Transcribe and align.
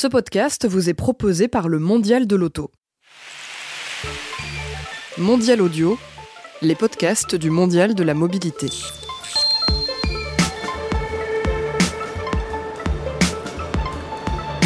Ce 0.00 0.06
podcast 0.06 0.64
vous 0.64 0.88
est 0.88 0.94
proposé 0.94 1.48
par 1.48 1.66
le 1.66 1.80
Mondial 1.80 2.28
de 2.28 2.36
l'Auto. 2.36 2.70
Mondial 5.18 5.60
Audio, 5.60 5.98
les 6.62 6.76
podcasts 6.76 7.34
du 7.34 7.50
Mondial 7.50 7.96
de 7.96 8.04
la 8.04 8.14
mobilité. 8.14 8.68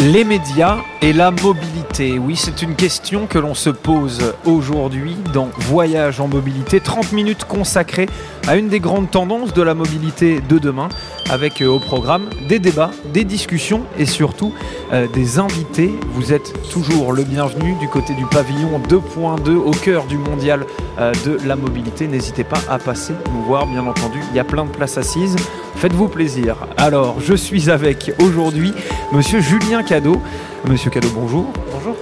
Les 0.04 0.24
médias 0.24 0.80
et 1.00 1.14
la 1.14 1.30
mobilité. 1.30 2.18
Oui, 2.18 2.36
c'est 2.36 2.60
une 2.60 2.74
question 2.74 3.26
que 3.26 3.38
l'on 3.38 3.54
se 3.54 3.70
pose 3.70 4.34
aujourd'hui 4.44 5.16
dans 5.32 5.48
Voyage 5.60 6.20
en 6.20 6.28
mobilité. 6.28 6.78
30 6.80 7.12
minutes 7.12 7.44
consacrées 7.44 8.08
à 8.46 8.56
une 8.56 8.68
des 8.68 8.80
grandes 8.80 9.10
tendances 9.10 9.52
de 9.52 9.62
la 9.62 9.74
mobilité 9.74 10.40
de 10.40 10.58
demain, 10.58 10.88
avec 11.30 11.62
euh, 11.62 11.68
au 11.68 11.78
programme 11.78 12.28
des 12.48 12.58
débats, 12.58 12.90
des 13.12 13.24
discussions 13.24 13.82
et 13.98 14.06
surtout 14.06 14.52
euh, 14.92 15.06
des 15.06 15.38
invités. 15.38 15.92
Vous 16.14 16.32
êtes 16.32 16.52
toujours 16.70 17.12
le 17.12 17.24
bienvenu 17.24 17.74
du 17.80 17.88
côté 17.88 18.14
du 18.14 18.24
pavillon 18.26 18.80
2.2 18.88 19.54
au 19.54 19.70
cœur 19.70 20.04
du 20.06 20.18
mondial 20.18 20.66
euh, 20.98 21.12
de 21.24 21.38
la 21.46 21.56
mobilité. 21.56 22.08
N'hésitez 22.08 22.44
pas 22.44 22.60
à 22.68 22.78
passer 22.78 23.14
nous 23.32 23.42
voir, 23.42 23.66
bien 23.66 23.86
entendu. 23.86 24.20
Il 24.32 24.36
y 24.36 24.40
a 24.40 24.44
plein 24.44 24.64
de 24.64 24.70
places 24.70 24.98
assises. 24.98 25.36
Faites-vous 25.76 26.08
plaisir. 26.08 26.56
Alors, 26.76 27.16
je 27.20 27.34
suis 27.34 27.70
avec 27.70 28.12
aujourd'hui 28.20 28.72
Monsieur 29.12 29.40
Julien 29.40 29.82
Cadeau. 29.82 30.20
Monsieur 30.68 30.90
Cadeau, 30.90 31.08
bonjour. 31.14 31.46
Bonjour. 31.72 31.96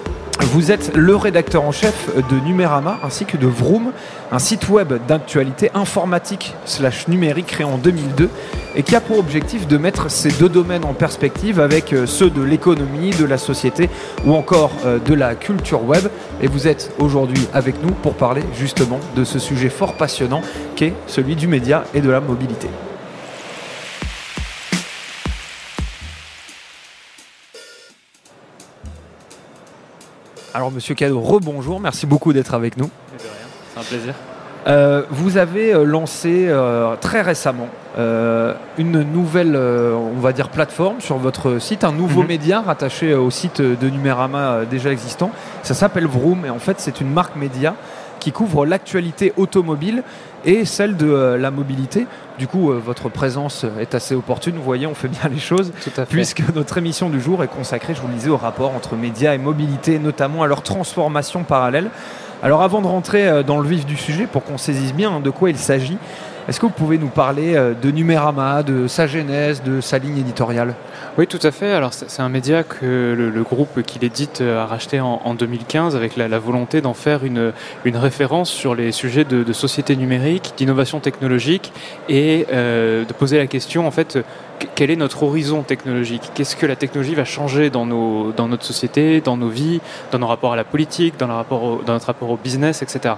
Vous 0.47 0.73
êtes 0.73 0.97
le 0.97 1.15
rédacteur 1.17 1.63
en 1.63 1.71
chef 1.71 2.09
de 2.17 2.41
Numérama 2.41 2.99
ainsi 3.05 3.25
que 3.25 3.37
de 3.37 3.47
Vroom, 3.47 3.93
un 4.33 4.39
site 4.39 4.69
web 4.69 4.95
d'actualité 5.07 5.71
informatique 5.75 6.55
slash 6.65 7.09
numérique 7.09 7.47
créé 7.47 7.65
en 7.65 7.77
2002 7.77 8.29
et 8.75 8.83
qui 8.83 8.97
a 8.97 9.01
pour 9.01 9.19
objectif 9.19 9.67
de 9.69 9.77
mettre 9.77 10.11
ces 10.11 10.31
deux 10.31 10.49
domaines 10.49 10.85
en 10.85 10.95
perspective 10.95 11.61
avec 11.61 11.93
euh, 11.93 12.07
ceux 12.07 12.31
de 12.31 12.43
l'économie, 12.43 13.11
de 13.11 13.25
la 13.25 13.39
société 13.39 13.91
ou 14.25 14.35
encore 14.35 14.73
euh, 14.87 14.99
de 14.99 15.15
la 15.15 15.35
culture 15.35 15.85
web. 15.85 16.09
Et 16.41 16.47
vous 16.47 16.67
êtes 16.67 16.93
aujourd'hui 16.99 17.47
avec 17.53 17.83
nous 17.83 17.93
pour 17.93 18.15
parler 18.15 18.43
justement 18.59 18.99
de 19.17 19.25
ce 19.25 19.39
sujet 19.39 19.69
fort 19.69 19.95
passionnant 19.95 20.43
qu'est 20.75 20.95
celui 21.07 21.37
du 21.37 21.49
média 21.49 21.85
et 21.95 22.01
de 22.01 22.11
la 22.11 22.21
mobilité. 22.21 22.69
Alors 30.55 30.71
Monsieur 30.73 30.95
Cadeau, 30.95 31.21
rebonjour, 31.21 31.81
merci 31.81 32.07
beaucoup 32.07 32.33
d'être 32.33 32.55
avec 32.55 32.77
nous. 32.77 32.91
C'est 33.19 33.81
un 33.81 33.85
plaisir. 33.85 34.15
Euh, 34.67 35.05
vous 35.11 35.37
avez 35.39 35.73
euh, 35.73 35.85
lancé 35.85 36.47
euh, 36.49 36.95
très 37.01 37.23
récemment 37.23 37.69
euh, 37.99 38.53
une 38.77 39.03
nouvelle, 39.03 39.57
on 39.57 40.21
va 40.21 40.33
dire, 40.33 40.49
plateforme 40.51 41.01
sur 41.01 41.17
votre 41.17 41.59
site, 41.61 41.83
un 41.85 41.93
nouveau 41.93 42.23
Mhm. 42.23 42.29
média 42.29 42.61
rattaché 42.61 43.15
au 43.15 43.31
site 43.31 43.61
de 43.63 43.89
Numérama 43.89 44.65
déjà 44.69 44.91
existant. 44.91 45.31
Ça 45.63 45.75
s'appelle 45.75 46.07
Vroom 46.07 46.45
et 46.47 46.51
en 46.51 46.59
fait 46.59 46.77
c'est 46.79 47.01
une 47.01 47.11
marque 47.11 47.37
média 47.37 47.75
qui 48.19 48.33
couvre 48.33 48.67
l'actualité 48.67 49.33
automobile 49.39 50.03
et 50.45 50.65
celle 50.65 50.97
de 50.97 51.07
euh, 51.07 51.37
la 51.39 51.51
mobilité. 51.51 52.07
Du 52.39 52.47
coup, 52.47 52.71
euh, 52.71 52.81
votre 52.85 53.09
présence 53.09 53.67
est 53.79 53.95
assez 53.95 54.15
opportune. 54.15 54.57
Vous 54.57 54.63
voyez, 54.63 54.87
on 54.87 54.95
fait 54.95 55.09
bien 55.09 55.29
les 55.31 55.39
choses 55.39 55.73
Tout 55.83 55.91
à 55.97 56.07
fait. 56.07 56.15
puisque 56.15 56.43
notre 56.55 56.79
émission 56.79 57.11
du 57.11 57.21
jour 57.21 57.45
est 57.45 57.49
consacrée, 57.49 57.95
je 57.95 58.01
vous 58.01 58.09
le 58.09 58.15
disais, 58.15 58.31
au 58.31 58.37
rapport 58.37 58.75
entre 58.75 58.97
médias 58.97 59.35
et 59.35 59.39
mobilité, 59.39 59.99
notamment 59.99 60.43
à 60.43 60.47
leur 60.47 60.63
transformation 60.63 61.45
parallèle. 61.45 61.91
Alors 62.43 62.63
avant 62.63 62.81
de 62.81 62.87
rentrer 62.87 63.29
euh, 63.29 63.43
dans 63.43 63.61
le 63.61 63.69
vif 63.69 63.85
du 63.85 63.97
sujet, 63.97 64.27
pour 64.27 64.45
qu'on 64.45 64.59
saisisse 64.59 64.95
bien 64.95 65.21
de 65.21 65.31
quoi 65.31 65.51
il 65.51 65.59
s'agit, 65.59 65.99
est-ce 66.49 66.59
que 66.59 66.67
vous 66.67 66.73
pouvez 66.73 66.99
nous 66.99 67.09
parler 67.09 67.55
euh, 67.55 67.75
de 67.75 67.91
Numérama, 67.91 68.63
de 68.63 68.87
sa 68.87 69.07
genèse, 69.07 69.63
de 69.63 69.81
sa 69.81 69.99
ligne 69.99 70.19
éditoriale? 70.19 70.75
Oui, 71.19 71.27
tout 71.27 71.41
à 71.43 71.51
fait. 71.51 71.73
Alors, 71.73 71.93
c'est 71.93 72.23
un 72.23 72.29
média 72.29 72.63
que 72.63 73.15
le, 73.17 73.43
groupe 73.43 73.83
qui 73.83 73.99
l'édite 73.99 74.41
euh, 74.41 74.63
a 74.63 74.67
racheté 74.67 75.01
en, 75.01 75.21
en 75.25 75.35
2015 75.35 75.97
avec 75.97 76.17
la, 76.17 76.39
volonté 76.39 76.81
d'en 76.81 76.95
faire 76.95 77.25
une, 77.25 77.53
une 77.85 77.97
référence 77.97 78.51
sur 78.51 78.75
les 78.75 78.93
sujets 78.93 79.25
de, 79.25 79.53
société 79.53 79.97
numérique, 79.97 80.55
d'innovation 80.57 81.01
technologique 81.01 81.73
et 82.09 82.47
euh, 82.53 83.05
de 83.05 83.13
poser 83.13 83.39
la 83.39 83.47
question, 83.47 83.87
en 83.87 83.91
fait, 83.91 84.21
que- 84.59 84.67
quel 84.75 84.91
est 84.91 84.97
notre 84.97 85.23
horizon 85.23 85.63
technologique? 85.63 86.31
Qu'est-ce 86.35 86.57
que 86.57 86.67
la 86.67 86.77
technologie 86.77 87.15
va 87.15 87.25
changer 87.25 87.71
dans, 87.71 87.87
nos, 87.87 88.33
dans 88.33 88.49
notre 88.49 88.65
société, 88.65 89.21
dans 89.21 89.37
nos 89.37 89.49
vies, 89.49 89.81
dans 90.13 90.19
nos 90.19 90.27
rapports 90.27 90.53
à 90.53 90.57
la 90.57 90.65
politique, 90.65 91.19
dans 91.19 91.27
notre 91.27 92.07
rapport 92.07 92.31
au 92.31 92.37
business, 92.37 92.83
etc. 92.83 93.15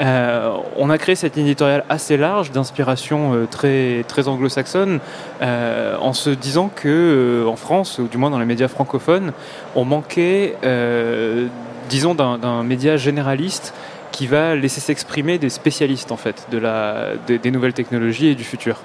Euh, 0.00 0.56
on 0.76 0.90
a 0.90 0.98
créé 0.98 1.14
cette 1.14 1.36
éditoriale 1.36 1.84
assez 1.88 2.16
large, 2.16 2.52
d'inspiration 2.52 3.34
euh, 3.34 3.46
très, 3.46 4.04
très 4.06 4.28
anglo-saxonne, 4.28 5.00
euh, 5.42 5.96
en 6.00 6.12
se 6.12 6.30
disant 6.30 6.70
que 6.74 6.88
euh, 6.88 7.46
en 7.48 7.56
France, 7.56 7.98
ou 7.98 8.06
du 8.06 8.16
moins 8.16 8.30
dans 8.30 8.38
les 8.38 8.46
médias 8.46 8.68
francophones, 8.68 9.32
on 9.74 9.84
manquait, 9.84 10.54
euh, 10.64 11.48
disons, 11.88 12.14
d'un 12.14 12.38
d'un 12.38 12.62
média 12.62 12.96
généraliste 12.96 13.74
qui 14.12 14.26
va 14.26 14.56
laisser 14.56 14.80
s'exprimer 14.80 15.38
des 15.38 15.50
spécialistes 15.50 16.12
en 16.12 16.16
fait 16.16 16.46
de 16.50 16.58
la, 16.58 17.10
des, 17.26 17.38
des 17.38 17.50
nouvelles 17.50 17.74
technologies 17.74 18.28
et 18.28 18.34
du 18.34 18.44
futur. 18.44 18.80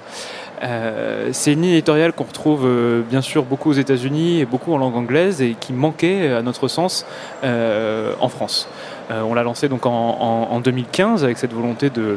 Euh, 0.62 1.30
c'est 1.32 1.52
une 1.52 1.62
ligne 1.62 1.72
éditoriale 1.72 2.12
qu'on 2.12 2.24
retrouve 2.24 2.64
euh, 2.64 3.02
bien 3.08 3.20
sûr 3.20 3.44
beaucoup 3.44 3.70
aux 3.70 3.74
États-Unis 3.74 4.40
et 4.40 4.46
beaucoup 4.46 4.72
en 4.72 4.78
langue 4.78 4.96
anglaise 4.96 5.42
et 5.42 5.56
qui 5.58 5.72
manquait, 5.72 6.32
à 6.32 6.42
notre 6.42 6.68
sens, 6.68 7.04
euh, 7.42 8.12
en 8.20 8.28
France. 8.28 8.68
Euh, 9.10 9.20
on 9.22 9.34
l'a 9.34 9.42
lancé 9.42 9.68
donc 9.68 9.86
en, 9.86 9.90
en- 9.92 10.48
en 10.54 10.60
2015 10.60 11.24
avec 11.24 11.38
cette 11.38 11.52
volonté 11.52 11.90
de 11.90 12.16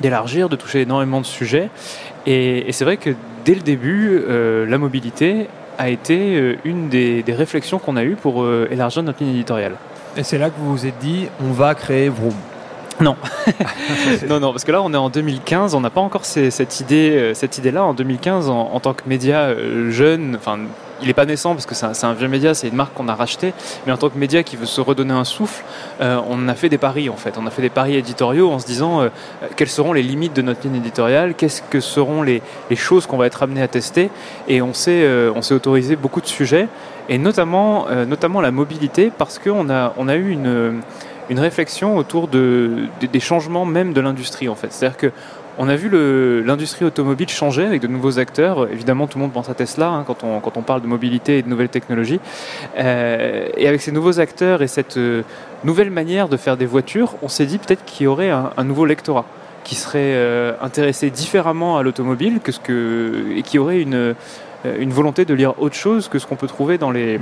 d'élargir, 0.00 0.48
de 0.48 0.56
toucher 0.56 0.80
énormément 0.82 1.20
de 1.20 1.26
sujets. 1.26 1.68
Et, 2.26 2.68
et 2.68 2.72
c'est 2.72 2.84
vrai 2.84 2.96
que 2.96 3.10
dès 3.44 3.54
le 3.54 3.60
début, 3.60 4.20
euh, 4.28 4.66
la 4.66 4.76
mobilité 4.78 5.46
a 5.78 5.88
été 5.88 6.36
euh, 6.36 6.56
une 6.64 6.88
des, 6.88 7.22
des 7.22 7.32
réflexions 7.32 7.78
qu'on 7.78 7.96
a 7.96 8.02
eues 8.02 8.16
pour 8.16 8.42
euh, 8.42 8.66
élargir 8.72 9.02
notre 9.04 9.22
ligne 9.22 9.34
éditoriale. 9.34 9.74
Et 10.16 10.24
c'est 10.24 10.38
là 10.38 10.48
que 10.50 10.54
vous 10.58 10.72
vous 10.72 10.86
êtes 10.86 10.98
dit, 10.98 11.28
on 11.40 11.52
va 11.52 11.74
créer 11.76 12.08
Vroom. 12.08 12.34
Non. 13.00 13.14
non, 14.28 14.40
non, 14.40 14.50
parce 14.52 14.64
que 14.64 14.72
là, 14.72 14.82
on 14.82 14.92
est 14.92 14.96
en 14.96 15.10
2015, 15.10 15.74
on 15.74 15.80
n'a 15.80 15.90
pas 15.90 16.00
encore 16.00 16.24
ces- 16.24 16.50
cette 16.50 16.80
idée, 16.80 17.32
cette 17.34 17.58
idée-là. 17.58 17.84
En 17.84 17.94
2015, 17.94 18.48
en, 18.48 18.70
en 18.72 18.80
tant 18.80 18.94
que 18.94 19.02
média 19.06 19.50
jeune, 19.90 20.34
enfin, 20.36 20.58
il 21.00 21.08
n'est 21.08 21.14
pas 21.14 21.26
naissant 21.26 21.54
parce 21.54 21.66
que 21.66 21.74
c'est 21.74 22.04
un, 22.04 22.14
vieux 22.14 22.28
média, 22.28 22.54
c'est 22.54 22.68
une 22.68 22.76
marque 22.76 22.94
qu'on 22.94 23.08
a 23.08 23.14
racheté, 23.14 23.52
mais 23.86 23.92
en 23.92 23.96
tant 23.96 24.08
que 24.08 24.18
média 24.18 24.42
qui 24.42 24.56
veut 24.56 24.66
se 24.66 24.80
redonner 24.80 25.14
un 25.14 25.24
souffle, 25.24 25.64
euh, 26.00 26.20
on 26.28 26.48
a 26.48 26.54
fait 26.54 26.68
des 26.68 26.78
paris 26.78 27.08
en 27.08 27.16
fait. 27.16 27.36
On 27.38 27.46
a 27.46 27.50
fait 27.50 27.62
des 27.62 27.70
paris 27.70 27.96
éditoriaux 27.96 28.50
en 28.50 28.58
se 28.58 28.66
disant 28.66 29.00
euh, 29.00 29.08
quelles 29.56 29.68
seront 29.68 29.92
les 29.92 30.02
limites 30.02 30.34
de 30.34 30.42
notre 30.42 30.62
ligne 30.62 30.76
éditoriale, 30.76 31.34
qu'est-ce 31.34 31.62
que 31.62 31.80
seront 31.80 32.22
les, 32.22 32.42
choses 32.74 33.06
qu'on 33.06 33.16
va 33.16 33.26
être 33.26 33.42
amené 33.42 33.62
à 33.62 33.68
tester, 33.68 34.10
et 34.48 34.60
on 34.60 34.74
s'est 34.74 35.04
euh, 35.04 35.32
autorisé 35.50 35.96
beaucoup 35.96 36.20
de 36.20 36.26
sujets, 36.26 36.68
et 37.08 37.18
notamment, 37.18 37.86
euh, 37.88 38.04
notamment 38.04 38.40
la 38.40 38.50
mobilité, 38.50 39.12
parce 39.16 39.38
qu'on 39.38 39.70
a, 39.70 39.94
on 39.96 40.08
a 40.08 40.16
eu 40.16 40.30
une 40.30 40.80
une 41.30 41.40
réflexion 41.40 41.96
autour 41.96 42.28
de, 42.28 42.86
des 43.00 43.20
changements 43.20 43.64
même 43.64 43.92
de 43.92 44.00
l'industrie 44.00 44.48
en 44.48 44.54
fait. 44.54 44.72
C'est-à-dire 44.72 44.98
que 44.98 45.12
on 45.58 45.68
a 45.68 45.76
vu 45.76 45.88
l'industrie 46.44 46.84
automobile 46.84 47.28
changer 47.28 47.64
avec 47.64 47.80
de 47.80 47.86
nouveaux 47.86 48.18
acteurs. 48.18 48.68
Évidemment, 48.70 49.06
tout 49.06 49.18
le 49.18 49.22
monde 49.22 49.32
pense 49.32 49.48
à 49.48 49.54
Tesla 49.54 49.88
hein, 49.88 50.04
quand, 50.06 50.24
on, 50.24 50.62
parle 50.62 50.82
de 50.82 50.86
mobilité 50.86 51.38
et 51.38 51.42
de 51.42 51.48
nouvelles 51.48 51.68
technologies. 51.68 52.20
Euh, 52.78 53.48
et 53.56 53.68
avec 53.68 53.80
ces 53.80 53.92
nouveaux 53.92 54.20
acteurs 54.20 54.62
et 54.62 54.66
cette 54.66 54.96
euh, 54.96 55.22
nouvelle 55.62 55.90
manière 55.90 56.28
de 56.28 56.36
faire 56.36 56.56
des 56.56 56.66
voitures, 56.66 57.14
on 57.22 57.28
s'est 57.28 57.46
dit 57.46 57.58
peut-être 57.58 57.84
qu'il 57.84 58.04
y 58.04 58.06
aurait 58.06 58.30
un, 58.30 58.64
nouveau 58.64 58.84
lectorat 58.86 59.24
qui 59.62 59.74
serait 59.74 60.14
euh, 60.14 60.52
intéressé 60.60 61.10
différemment 61.10 61.78
à 61.78 61.82
l'automobile 61.82 62.40
que 62.40 63.36
et 63.36 63.42
qui 63.42 63.58
aurait 63.58 63.80
une, 63.80 64.14
une 64.78 64.90
volonté 64.90 65.24
de 65.24 65.34
lire 65.34 65.54
autre 65.60 65.74
chose 65.74 66.08
que 66.08 66.18
ce 66.18 66.26
qu'on 66.26 66.36
peut 66.36 66.46
trouver 66.46 66.78
dans 66.78 66.90
les, 66.90 67.18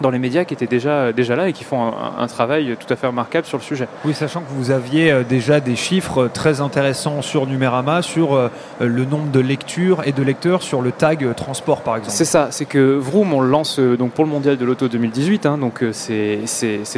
dans 0.00 0.10
les 0.10 0.18
médias 0.18 0.44
qui 0.44 0.54
étaient 0.54 0.66
déjà, 0.66 1.12
déjà 1.12 1.36
là 1.36 1.48
et 1.48 1.52
qui 1.52 1.64
font 1.64 1.80
un, 1.82 2.14
un 2.22 2.26
travail 2.26 2.76
tout 2.78 2.92
à 2.92 2.96
fait 2.96 3.06
remarquable 3.06 3.46
sur 3.46 3.58
le 3.58 3.62
sujet. 3.62 3.86
Oui, 4.04 4.12
sachant 4.14 4.40
que 4.40 4.50
vous 4.50 4.70
aviez 4.70 5.10
euh, 5.12 5.22
déjà 5.22 5.60
des 5.60 5.76
chiffres 5.76 6.24
euh, 6.24 6.28
très 6.28 6.60
intéressants 6.60 7.22
sur 7.22 7.46
Numérama, 7.46 8.02
sur 8.02 8.34
euh, 8.34 8.50
le 8.80 9.04
nombre 9.04 9.30
de 9.30 9.40
lectures 9.40 10.02
et 10.04 10.12
de 10.12 10.22
lecteurs 10.22 10.62
sur 10.62 10.82
le 10.82 10.90
tag 10.92 11.34
transport 11.36 11.82
par 11.82 11.96
exemple. 11.96 12.14
C'est 12.14 12.24
ça, 12.24 12.48
c'est 12.50 12.64
que 12.64 12.96
Vroom, 12.96 13.32
on 13.32 13.40
le 13.40 13.48
lance 13.48 13.78
donc 13.78 14.12
pour 14.12 14.24
le 14.24 14.30
mondial 14.30 14.56
de 14.56 14.64
l'auto 14.64 14.88
2018, 14.88 15.46
hein, 15.46 15.58
donc 15.58 15.84
c'est- 15.92 16.40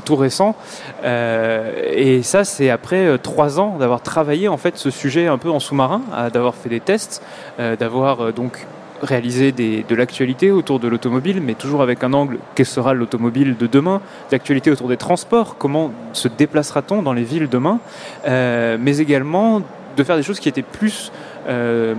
tout 0.04 0.16
récent. 0.16 0.54
Euh, 1.04 1.72
et 1.92 2.22
ça, 2.22 2.44
c'est 2.44 2.70
après 2.70 3.18
trois 3.18 3.60
ans 3.60 3.76
d'avoir 3.78 4.00
travaillé 4.00 4.48
en 4.48 4.56
fait 4.56 4.76
ce 4.76 4.90
sujet 4.90 5.26
un 5.26 5.38
peu 5.38 5.50
en 5.50 5.60
sous-marin, 5.60 6.00
d'avoir 6.32 6.54
fait 6.54 6.68
des 6.68 6.80
tests, 6.80 7.22
euh, 7.60 7.76
d'avoir 7.76 8.32
donc 8.32 8.66
réalisé 9.02 9.52
des- 9.52 9.84
de 9.88 9.94
l'actualité 9.94 10.50
autour 10.50 10.80
de 10.80 10.88
l'automobile, 10.88 11.40
mais 11.42 11.54
toujours 11.54 11.82
avec 11.82 12.02
un 12.04 12.12
angle 12.12 12.38
quelle 12.54 12.66
sera 12.66 12.94
l'automobile 12.94 13.56
de 13.56 13.66
demain, 13.66 14.00
l'actualité 14.32 14.70
autour 14.70 14.88
des 14.88 14.96
transports, 14.96 15.56
comment 15.58 15.92
se 16.12 16.28
déplacera-t-on 16.28 17.02
dans 17.02 17.12
les 17.12 17.24
villes 17.24 17.48
demain, 17.48 17.78
euh, 18.26 18.76
mais 18.80 18.98
également 18.98 19.62
de 19.96 20.04
faire 20.04 20.16
des 20.16 20.22
choses 20.22 20.40
qui 20.40 20.48
étaient 20.48 20.62
plus 20.62 21.10
euh, 21.48 21.94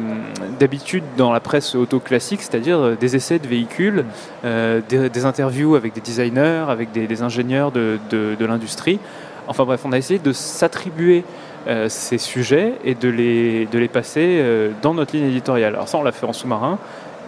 d'habitude 0.60 1.04
dans 1.18 1.32
la 1.32 1.40
presse 1.40 1.74
auto 1.74 2.00
classique, 2.00 2.42
c'est-à-dire 2.42 2.80
euh, 2.80 2.96
des 3.00 3.16
essais 3.16 3.40
de 3.40 3.48
véhicules, 3.48 4.04
des, 4.44 5.26
interviews 5.26 5.76
avec 5.76 5.94
des 5.94 6.02
designers, 6.02 6.66
avec 6.68 6.92
des, 6.92 7.22
ingénieurs 7.22 7.72
de- 7.72 7.98
de 8.12 8.46
l'industrie. 8.46 9.00
Enfin 9.48 9.64
bref, 9.64 9.82
on 9.86 9.94
a 9.94 9.98
essayé 9.98 10.20
de 10.20 10.34
s'attribuer 10.34 11.24
euh, 11.68 11.90
ces 11.90 12.18
sujets 12.18 12.76
et 12.86 12.96
de 12.96 13.10
les, 13.10 13.66
de 13.66 13.78
les 13.78 13.90
passer 13.90 14.40
euh, 14.40 14.72
dans 14.82 14.94
notre 14.94 15.14
ligne 15.14 15.26
éditoriale. 15.26 15.76
Alors 15.76 15.90
ça, 15.90 15.98
on 15.98 16.04
l'a 16.04 16.14
fait 16.14 16.26
en 16.26 16.32
sous-marin. 16.32 16.78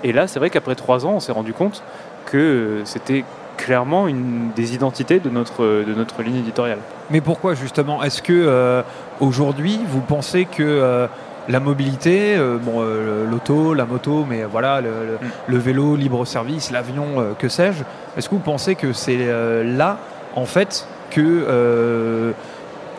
Et 0.05 0.13
là, 0.13 0.27
c'est 0.27 0.39
vrai 0.39 0.49
qu'après 0.49 0.75
trois 0.75 1.05
ans, 1.05 1.15
on 1.15 1.19
s'est 1.19 1.33
rendu 1.33 1.51
compte 1.51 1.83
que 2.25 2.37
euh, 2.37 2.85
c'était 2.85 3.25
clairement 3.57 4.07
une 4.07 4.51
des 4.55 4.75
identités 4.75 5.19
de 5.19 5.29
notre, 5.29 5.65
de 5.65 5.93
notre 5.93 6.21
ligne 6.23 6.37
éditoriale. 6.37 6.77
Mais 7.09 7.19
pourquoi 7.19 7.53
justement? 7.53 8.01
Est-ce 8.01 8.21
que 8.21 8.81
aujourd'hui 9.19 9.77
vous 9.89 9.99
pensez 9.99 10.45
que 10.45 11.09
la 11.49 11.59
mobilité, 11.59 12.37
bon, 12.61 12.81
l'auto, 13.29 13.73
la 13.73 13.83
moto, 13.83 14.25
mais 14.29 14.45
voilà, 14.45 14.79
le, 14.79 15.17
le 15.47 15.57
mm. 15.57 15.59
vélo, 15.59 15.97
libre 15.97 16.23
service, 16.23 16.71
l'avion, 16.71 17.35
que 17.37 17.49
sais-je, 17.49 17.83
est-ce 18.15 18.29
que 18.29 18.35
vous 18.35 18.39
pensez 18.39 18.75
que 18.75 18.93
c'est 18.93 19.27
là, 19.65 19.97
en 20.37 20.45
fait, 20.45 20.87
que, 21.11 22.33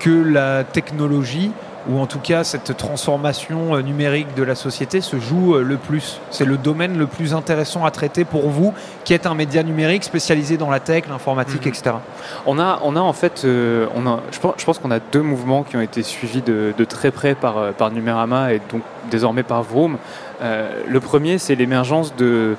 que 0.00 0.10
la 0.10 0.64
technologie 0.64 1.52
ou 1.88 1.98
en 1.98 2.06
tout 2.06 2.18
cas 2.18 2.44
cette 2.44 2.76
transformation 2.76 3.74
euh, 3.74 3.82
numérique 3.82 4.34
de 4.34 4.42
la 4.42 4.54
société 4.54 5.00
se 5.00 5.18
joue 5.18 5.54
euh, 5.54 5.62
le 5.62 5.76
plus. 5.76 6.20
C'est 6.30 6.44
le 6.44 6.56
domaine 6.56 6.98
le 6.98 7.06
plus 7.06 7.32
intéressant 7.34 7.84
à 7.84 7.90
traiter 7.90 8.24
pour 8.24 8.50
vous, 8.50 8.74
qui 9.04 9.14
êtes 9.14 9.26
un 9.26 9.34
média 9.34 9.62
numérique 9.62 10.04
spécialisé 10.04 10.56
dans 10.56 10.70
la 10.70 10.80
tech, 10.80 11.04
l'informatique, 11.08 11.62
mhm. 11.62 11.68
etc. 11.68 11.96
On 12.46 12.58
a, 12.58 12.80
on 12.82 12.96
a 12.96 13.00
en 13.00 13.12
fait, 13.12 13.42
euh, 13.44 13.86
on 13.94 14.06
a, 14.06 14.20
je 14.30 14.38
pense, 14.38 14.54
je 14.58 14.64
pense 14.64 14.78
qu'on 14.78 14.90
a 14.90 15.00
deux 15.00 15.22
mouvements 15.22 15.62
qui 15.62 15.76
ont 15.76 15.80
été 15.80 16.02
suivis 16.02 16.42
de, 16.42 16.74
de 16.76 16.84
très 16.84 17.10
près 17.10 17.34
par, 17.34 17.72
par 17.72 17.90
Numérama 17.90 18.52
et 18.52 18.60
donc 18.70 18.82
désormais 19.10 19.42
par 19.42 19.62
Vroom. 19.62 19.96
Euh, 20.42 20.82
le 20.86 21.00
premier, 21.00 21.38
c'est 21.38 21.54
l'émergence 21.54 22.14
de, 22.16 22.56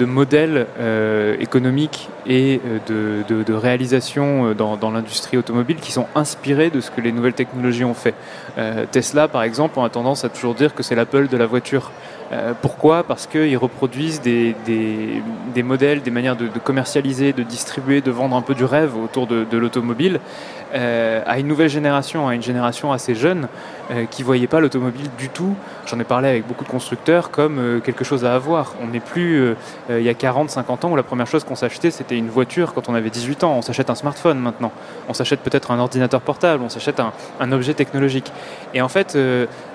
modèles 0.00 0.66
euh, 0.78 1.36
économiques 1.40 2.08
et 2.26 2.60
euh, 2.88 3.24
de, 3.28 3.42
de 3.42 3.52
réalisation 3.52 4.52
dans, 4.52 4.90
l'industrie 4.90 5.36
automobile 5.36 5.76
qui 5.76 5.92
sont 5.92 6.06
inspirés 6.14 6.70
de 6.70 6.80
ce 6.80 6.90
que 6.90 7.00
les 7.00 7.12
nouvelles 7.12 7.34
technologies 7.34 7.84
ont 7.84 7.94
fait. 7.94 8.14
Tesla, 8.90 9.28
par 9.28 9.42
exemple, 9.42 9.78
a 9.78 9.88
tendance 9.88 10.24
à 10.24 10.28
toujours 10.28 10.54
dire 10.54 10.74
que 10.74 10.82
c'est 10.82 10.94
l'Apple 10.94 11.28
de 11.28 11.36
la 11.36 11.46
voiture. 11.46 11.92
pourquoi? 12.60 13.04
Parce 13.04 13.26
qu'ils 13.26 13.56
reproduisent 13.56 14.20
des, 14.20 14.54
modèles, 15.62 16.02
des 16.02 16.10
manières 16.10 16.36
de, 16.36 16.48
commercialiser, 16.58 17.32
de 17.32 17.44
distribuer, 17.44 18.00
de 18.00 18.10
vendre 18.10 18.34
un 18.34 18.42
peu 18.42 18.54
du 18.54 18.64
rêve 18.64 18.96
autour 18.96 19.26
de, 19.28 19.56
l'automobile 19.56 20.18
à 20.74 21.38
une 21.38 21.46
nouvelle 21.46 21.68
génération, 21.68 22.26
à 22.26 22.34
une 22.34 22.42
génération 22.42 22.92
assez 22.92 23.14
jeune 23.14 23.48
qui 24.10 24.22
ne 24.22 24.26
voyait 24.26 24.46
pas 24.46 24.60
l'automobile 24.60 25.08
du 25.18 25.28
tout. 25.28 25.54
J'en 25.86 25.98
ai 25.98 26.04
parlé 26.04 26.28
avec 26.28 26.46
beaucoup 26.46 26.64
de 26.64 26.68
constructeurs 26.68 27.30
comme 27.30 27.58
euh, 27.58 27.80
quelque 27.80 28.04
chose 28.04 28.24
à 28.24 28.34
avoir. 28.34 28.74
On 28.82 28.88
n'est 28.88 29.00
plus 29.00 29.40
euh, 29.40 29.54
euh, 29.90 30.00
il 30.00 30.04
y 30.04 30.08
a 30.08 30.14
40, 30.14 30.50
50 30.50 30.84
ans 30.84 30.90
où 30.90 30.96
la 30.96 31.02
première 31.02 31.26
chose 31.26 31.44
qu'on 31.44 31.54
s'achetait 31.54 31.90
c'était 31.90 32.16
une 32.16 32.28
voiture 32.28 32.74
quand 32.74 32.88
on 32.88 32.94
avait 32.94 33.10
18 33.10 33.44
ans. 33.44 33.54
On 33.56 33.62
s'achète 33.62 33.88
un 33.88 33.94
smartphone 33.94 34.38
maintenant. 34.38 34.72
On 35.08 35.14
s'achète 35.14 35.40
peut-être 35.40 35.70
un 35.70 35.78
ordinateur 35.78 36.20
portable. 36.20 36.62
On 36.62 36.68
s'achète 36.68 37.00
un, 37.00 37.52
objet 37.52 37.72
technologique. 37.72 38.30
Et 38.74 38.82
en 38.82 38.88
fait, 38.88 39.16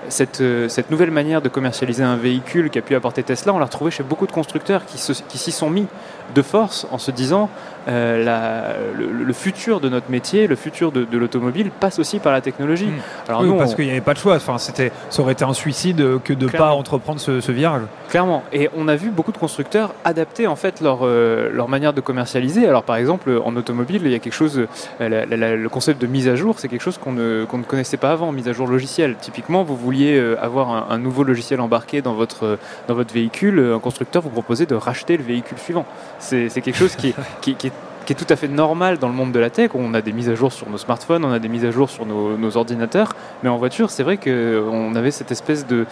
cette, 0.10 0.44
cette, 0.68 0.92
nouvelle 0.92 1.10
manière 1.10 1.42
de 1.42 1.50
commercialiser 1.50 2.04
un 2.04 2.18
véhicule 2.18 2.70
qui 2.70 2.78
a 2.78 2.84
pu 2.84 2.94
apporter 2.94 3.24
Tesla, 3.24 3.52
on 3.52 3.58
l'a 3.58 3.66
retrouvée 3.66 3.90
chez 3.90 4.04
beaucoup 4.04 4.28
de 4.28 4.32
constructeurs 4.32 4.86
qui 4.86 4.98
s'y 5.00 5.52
sont 5.52 5.72
mis 5.72 5.88
de 6.36 6.42
force 6.44 6.86
en 6.92 7.00
se 7.00 7.10
disant 7.10 7.50
la, 7.88 8.74
le, 8.98 9.34
futur 9.34 9.80
de 9.80 9.90
notre 9.90 10.10
métier, 10.10 10.48
le 10.48 10.56
futur 10.56 10.92
de, 10.92 11.06
l'automobile 11.18 11.72
passe 11.72 12.00
aussi 12.00 12.20
par 12.20 12.32
la 12.32 12.42
technologie. 12.42 12.90
Alors 13.28 13.42
oui, 13.42 13.54
parce 13.58 13.76
qu'il 13.76 13.86
n'y 13.86 13.92
avait 13.92 14.02
pas 14.02 14.14
de 14.14 14.20
choix. 14.20 14.36
Enfin, 14.36 14.58
c'était, 14.58 14.92
ça 15.10 15.22
aurait 15.22 15.34
été 15.34 15.44
un 15.44 15.54
suicide 15.54 16.20
que 16.24 16.34
de 16.34 16.46
ne 16.46 16.52
pas 16.52 16.72
entreprendre 16.72 17.20
ce, 17.20 17.52
virage. 17.52 17.84
Clairement. 18.10 18.44
Et 18.52 18.70
on 18.76 18.88
a 18.88 18.96
vu 18.96 19.10
beaucoup 19.10 19.32
de 19.32 19.38
constructeurs 19.38 19.94
adapter 20.04 20.48
en 20.48 20.56
fait 20.56 20.82
leur, 20.82 21.00
euh, 21.04 21.50
leur 21.52 21.68
manière 21.68 21.94
de 21.94 22.02
commercialiser. 22.02 22.68
Alors 22.68 22.84
par 22.84 22.96
exemple, 22.96 23.42
en 23.44 23.56
automobile, 23.56 24.02
il 24.06 24.12
y 24.12 24.16
a 24.16 24.20
quelque 24.20 24.34
chose, 24.34 24.68
euh, 25.02 25.26
le 25.58 25.70
concept 25.70 26.02
de 26.02 26.08
mise 26.08 26.28
à 26.28 26.36
jour, 26.36 26.60
c'est 26.60 26.68
quelque 26.68 26.82
chose 26.82 26.98
qu'on 26.98 27.14
ne, 27.14 27.46
ne, 27.52 27.64
connaissait 27.64 27.98
pas 27.98 28.12
avant, 28.12 28.32
mise 28.32 28.48
à 28.48 28.54
jour 28.54 28.68
logiciel. 28.68 29.16
Typiquement, 29.20 29.64
vous 29.64 29.76
vouliez 29.76 30.18
euh, 30.18 30.36
avoir 30.42 30.92
un, 30.92 30.98
nouveau 30.98 31.24
logiciel 31.24 31.60
embarqué 31.60 32.02
dans 32.02 32.14
votre, 32.14 32.58
dans 32.88 32.94
votre 32.94 33.14
véhicule, 33.14 33.74
un 33.76 33.80
constructeur 33.80 34.22
vous 34.22 34.30
proposait 34.30 34.66
de 34.66 34.76
racheter 34.76 35.18
le 35.18 35.24
véhicule 35.24 35.58
suivant. 35.58 35.86
C'est 36.20 36.50
quelque 36.50 36.78
chose 36.78 36.96
qui, 36.96 37.14
qui, 37.42 37.56
qui 37.56 37.68
est 37.68 37.73
qui 38.06 38.14
est 38.14 38.16
tout 38.16 38.26
à 38.30 38.36
fait 38.36 38.48
normal 38.48 38.98
dans 38.98 39.08
le 39.08 39.14
monde 39.14 39.32
de 39.32 39.40
la 39.40 39.50
tech. 39.50 39.72
On 39.74 39.94
a 39.94 40.02
des 40.02 40.12
mises 40.12 40.30
à 40.30 40.36
jour 40.36 40.52
sur 40.52 40.70
nos 40.70 40.78
smartphones, 40.78 41.24
on 41.26 41.32
a 41.32 41.40
des 41.40 41.48
mises 41.48 41.66
à 41.66 41.72
jour 41.72 41.90
sur 41.90 42.06
nos, 42.06 42.58
ordinateurs, 42.58 43.16
mais 43.42 43.50
en 43.50 43.58
voiture, 43.58 43.90
c'est 43.90 44.04
vrai 44.04 44.18
qu'on 44.18 44.96
avait 44.96 45.12
cette 45.12 45.32
espèce 45.32 45.66
de, 45.66 45.86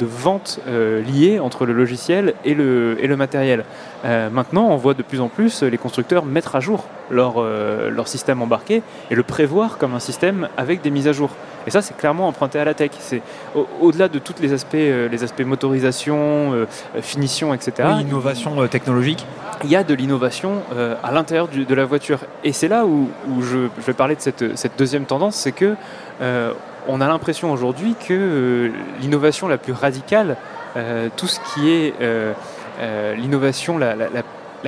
vente 0.00 0.60
euh, 0.68 1.02
liée 1.02 1.38
entre 1.38 1.66
le 1.66 1.72
logiciel 1.72 2.34
et 2.44 2.54
le, 2.54 3.16
matériel. 3.16 3.64
Euh, 4.04 4.30
maintenant, 4.30 4.68
on 4.68 4.76
voit 4.76 4.94
de 4.94 5.02
plus 5.02 5.20
en 5.20 5.28
plus 5.28 5.62
les 5.62 5.78
constructeurs 5.78 6.24
mettre 6.24 6.56
à 6.56 6.60
jour 6.60 6.86
euh, 7.12 7.90
leur 7.90 8.08
système 8.08 8.40
embarqué 8.40 8.82
et 9.10 9.14
le 9.14 9.22
prévoir 9.22 9.78
comme 9.78 9.94
un 9.94 10.00
système 10.00 10.48
avec 10.56 10.80
des 10.82 10.90
mises 10.90 11.08
à 11.08 11.12
jour. 11.12 11.30
Et 11.66 11.70
ça, 11.70 11.82
c'est 11.82 11.96
clairement 11.96 12.28
emprunté 12.28 12.58
à 12.58 12.64
la 12.64 12.74
tech. 12.74 12.90
C'est 12.98 13.22
au-delà 13.80 14.08
de 14.08 14.18
tous 14.18 14.34
les 14.40 14.52
aspects, 14.52 14.74
les 14.74 15.24
aspects 15.24 15.42
motorisation, 15.42 16.66
finition, 17.00 17.54
etc. 17.54 17.88
innovation 18.00 18.66
technologique 18.68 19.26
il 19.64 19.70
y 19.70 19.76
a 19.76 19.84
de 19.84 19.94
l'innovation 19.94 20.62
euh, 20.74 20.94
à 21.02 21.12
l'intérieur 21.12 21.48
de 21.48 21.74
la 21.74 21.84
voiture. 21.84 22.20
Et 22.44 22.52
c'est 22.52 22.68
là 22.68 22.84
où, 22.84 23.08
je, 23.40 23.68
vais 23.86 23.92
parler 23.92 24.16
de 24.16 24.20
cette, 24.20 24.78
deuxième 24.78 25.04
tendance, 25.04 25.36
c'est 25.36 25.52
que 25.52 25.74
euh, 26.20 26.52
on 26.88 27.00
a 27.00 27.08
l'impression 27.08 27.52
aujourd'hui 27.52 27.94
que 27.94 28.12
euh, 28.12 28.70
l'innovation 29.00 29.48
la 29.48 29.58
plus 29.58 29.72
radicale, 29.72 30.36
tout 31.16 31.26
ce 31.26 31.38
qui 31.52 31.70
est 31.70 31.92
l'innovation 33.16 33.76
la, 33.76 33.94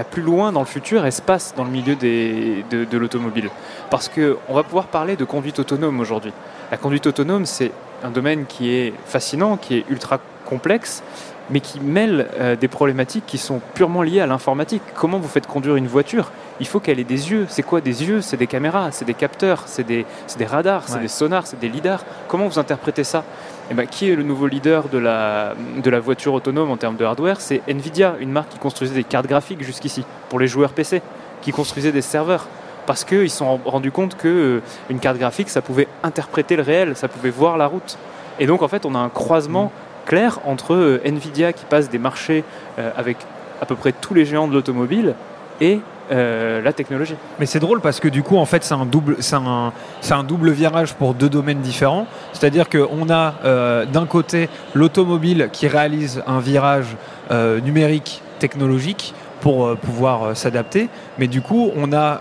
plus 0.03 0.23
loin 0.23 0.51
dans 0.51 0.61
le 0.61 0.67
futur, 0.67 1.07
elle 1.07 1.13
se 1.13 1.23
passe 1.23 1.55
dans 1.57 1.63
le 1.63 1.71
milieu 1.71 1.95
de, 1.95 2.85
de 2.85 2.99
l'automobile. 2.99 3.51
Parce 3.91 4.09
qu'on 4.09 4.55
va 4.55 4.65
pouvoir 4.65 4.87
parler 4.87 5.15
de 5.15 5.25
conduite 5.25 5.61
autonome 5.61 6.01
aujourd'hui. 6.01 6.33
La 6.73 6.77
conduite 6.79 7.07
autonome, 7.07 7.47
c'est 7.47 7.71
un 8.03 8.11
domaine 8.11 8.47
qui 8.47 8.75
est 8.75 8.93
fascinant, 9.07 9.57
qui 9.57 9.77
est 9.77 9.85
ultra 9.89 10.19
complexe, 10.45 11.03
mais 11.51 11.61
qui 11.61 11.81
mêle 11.81 12.29
euh, 12.39 12.57
des 12.57 12.69
problématiques 12.69 13.25
qui 13.27 13.39
sont 13.39 13.61
purement 13.75 14.03
liées 14.03 14.21
à 14.21 14.27
l'informatique. 14.27 14.83
Comment 14.95 15.19
vous 15.19 15.29
faites 15.29 15.47
conduire 15.47 15.77
une 15.77 15.87
voiture? 15.87 16.33
Il 16.61 16.67
faut 16.67 16.81
qu'elle 16.81 17.01
ait 17.01 17.05
des 17.05 17.31
yeux. 17.31 17.47
C'est 17.49 17.63
quoi 17.63 17.81
des 17.81 18.05
yeux? 18.05 18.21
C'est 18.21 18.37
des 18.37 18.47
caméras, 18.47 18.91
c'est 18.93 19.05
des 19.05 19.15
capteurs, 19.15 19.65
c'est 19.67 19.85
des, 19.85 20.07
des, 20.39 20.47
radars, 20.47 20.89
c'est 20.89 21.01
des 21.01 21.09
sonars, 21.09 21.47
c'est 21.47 21.59
des 21.59 21.69
lidars. 21.69 22.05
Comment 22.29 22.47
vous 22.47 22.59
interprétez 22.59 23.05
ça? 23.05 23.25
Eh 23.71 23.75
ben, 23.75 23.87
Qui 23.87 24.11
est 24.11 24.17
le 24.17 24.23
nouveau 24.23 24.47
leader 24.47 24.89
de 24.89 24.99
la, 24.99 25.55
de 25.83 25.91
la 25.91 26.01
voiture 26.01 26.33
autonome 26.33 26.71
en 26.71 26.77
termes 26.77 26.97
de 26.97 27.05
hardware? 27.05 27.41
C'est 27.41 27.63
Nvidia, 27.69 28.15
une 28.21 28.31
marque 28.31 28.51
qui 28.51 28.59
construisait 28.59 28.95
des 28.95 29.05
cartes 29.05 29.27
graphiques 29.27 29.63
jusqu'ici 29.63 30.05
pour 30.29 30.39
les 30.39 30.47
joueurs 30.47 30.73
PC, 30.73 31.03
qui 31.43 31.51
construisait 31.51 31.93
des 31.93 32.03
serveurs 32.03 32.47
parce 32.87 33.05
qu'ils 33.05 33.31
se 33.31 33.39
sont 33.39 33.59
rendus 33.65 33.91
compte 33.91 34.17
qu'une 34.17 34.31
euh, 34.31 34.61
une 34.91 34.99
carte 34.99 35.19
graphique, 35.19 35.49
ça 35.49 35.63
pouvait 35.63 35.89
interpréter 36.03 36.55
le 36.55 36.63
réel, 36.63 36.97
ça 36.97 37.09
pouvait 37.09 37.31
voir 37.31 37.57
la 37.57 37.67
route. 37.67 37.99
Et 38.39 38.47
donc, 38.47 38.63
en 38.63 38.69
fait, 38.69 38.85
on 38.85 38.95
a 38.95 38.99
un 38.99 39.09
croisement 39.09 39.67
mm 39.67 39.84
clair 40.05 40.41
entre 40.45 40.75
euh, 40.75 41.01
Nvidia 41.05 41.53
qui 41.53 41.65
passe 41.65 41.91
des 41.91 41.99
marchés 41.99 42.45
euh, 42.79 42.91
avec 42.97 43.17
à 43.61 43.67
peu 43.67 43.75
près 43.75 43.93
tous 43.93 44.15
les 44.15 44.25
géants 44.25 44.49
de 44.49 44.53
l'automobile 44.53 45.15
et 45.61 45.81
euh, 46.11 46.61
la 46.61 46.73
technologie. 46.73 47.15
Mais 47.39 47.47
c'est 47.47 47.61
drôle 47.61 47.81
parce 47.81 48.01
que 48.01 48.09
du 48.09 48.23
coup, 48.23 48.37
en 48.37 48.45
fait, 48.45 48.63
c'est 48.65 48.75
un 48.75 48.87
double, 48.87 49.17
c'est 49.21 49.37
un, 49.37 49.73
c'est 50.01 50.15
un 50.15 50.25
double 50.25 50.51
virage 50.51 50.95
pour 50.95 51.15
deux 51.15 51.29
domaines 51.29 51.61
différents. 51.61 52.07
C'est-à-dire 52.33 52.69
qu'on 52.69 53.09
a 53.11 53.87
d'un 53.87 54.07
côté 54.07 54.49
l'automobile 54.75 55.49
qui 55.53 55.67
réalise 55.67 56.23
un 56.27 56.41
virage 56.41 56.97
numérique 57.65 58.23
technologique 58.39 59.15
pour 59.41 59.77
pouvoir 59.77 60.37
s'adapter, 60.37 60.89
mais 61.19 61.27
du 61.27 61.41
coup, 61.41 61.71
on 61.77 61.93
a 61.93 62.21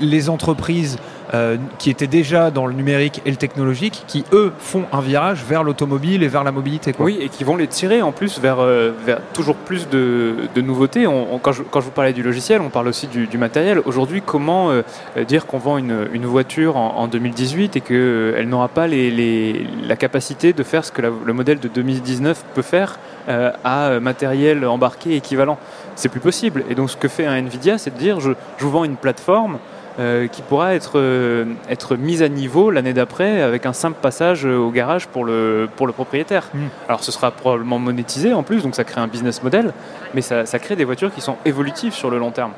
les 0.00 0.30
entreprises 0.30 0.96
euh, 1.34 1.56
qui 1.78 1.90
étaient 1.90 2.06
déjà 2.06 2.52
dans 2.52 2.66
le 2.66 2.72
numérique 2.72 3.20
et 3.26 3.30
le 3.30 3.36
technologique, 3.36 4.04
qui 4.06 4.24
eux 4.32 4.52
font 4.60 4.84
un 4.92 5.00
virage 5.00 5.42
vers 5.42 5.64
l'automobile 5.64 6.22
et 6.22 6.28
vers 6.28 6.44
la 6.44 6.52
mobilité. 6.52 6.94
Oui, 7.00 7.18
et 7.20 7.28
qui 7.28 7.42
vont 7.42 7.56
les 7.56 7.66
tirer 7.66 8.00
en 8.00 8.12
plus 8.12 8.38
vers, 8.38 8.58
euh, 8.60 8.92
toujours 9.32 9.56
plus 9.56 9.88
de, 9.88 10.48
nouveautés. 10.56 11.04
quand, 11.42 11.52
je, 11.52 11.62
vous 11.62 11.90
parlais 11.90 12.12
du 12.12 12.22
logiciel, 12.22 12.60
on 12.60 12.68
parle 12.68 12.86
aussi 12.86 13.08
du, 13.08 13.38
matériel. 13.38 13.80
Aujourd'hui, 13.86 14.22
comment 14.24 14.70
euh, 14.70 14.82
dire 15.26 15.46
qu'on 15.46 15.58
vend 15.58 15.78
une, 15.78 16.26
voiture 16.26 16.76
en, 16.76 17.08
2018 17.08 17.76
et 17.76 17.80
qu'elle 17.80 18.48
n'aura 18.48 18.68
pas 18.68 18.86
la 18.86 19.96
capacité 19.96 20.52
de 20.52 20.62
faire 20.62 20.84
ce 20.84 20.92
que 20.92 21.02
le 21.02 21.32
modèle 21.32 21.58
de 21.58 21.68
2019 21.68 22.44
peut 22.54 22.62
faire 22.62 22.98
à 23.28 23.98
matériel 24.00 24.64
embarqué 24.64 25.16
équivalent? 25.16 25.58
C'est 25.96 26.08
plus 26.08 26.20
possible. 26.20 26.64
Et 26.70 26.74
donc 26.74 26.90
ce 26.90 26.96
que 26.96 27.08
fait 27.08 27.26
un 27.26 27.36
Nvidia, 27.36 27.78
c'est 27.78 27.90
de 27.90 27.98
dire 27.98 28.20
je 28.20 28.30
vous 28.60 28.70
vends 28.70 28.84
une 28.84 28.96
plateforme 28.96 29.58
euh, 29.98 30.26
qui 30.26 30.42
pourra 30.42 30.74
être, 30.74 30.98
euh, 30.98 31.46
être 31.70 31.96
mise 31.96 32.22
à 32.22 32.28
niveau 32.28 32.70
l'année 32.70 32.92
d'après 32.92 33.40
avec 33.40 33.64
un 33.64 33.72
simple 33.72 33.96
passage 34.02 34.44
au 34.44 34.70
garage 34.70 35.06
pour 35.06 35.24
le, 35.24 35.70
pour 35.74 35.86
le 35.86 35.94
propriétaire. 35.94 36.50
Hmm. 36.52 36.66
Alors 36.86 37.02
ce 37.02 37.10
sera 37.10 37.30
probablement 37.30 37.78
monétisé 37.78 38.34
en 38.34 38.42
plus, 38.42 38.62
donc 38.62 38.74
ça 38.74 38.84
crée 38.84 39.00
un 39.00 39.06
business 39.06 39.42
model, 39.42 39.72
mais 40.12 40.20
ça, 40.20 40.44
ça 40.44 40.58
crée 40.58 40.76
des 40.76 40.84
voitures 40.84 41.14
qui 41.14 41.22
sont 41.22 41.36
évolutives 41.46 41.94
sur 41.94 42.10
le 42.10 42.18
long 42.18 42.30
terme. 42.30 42.52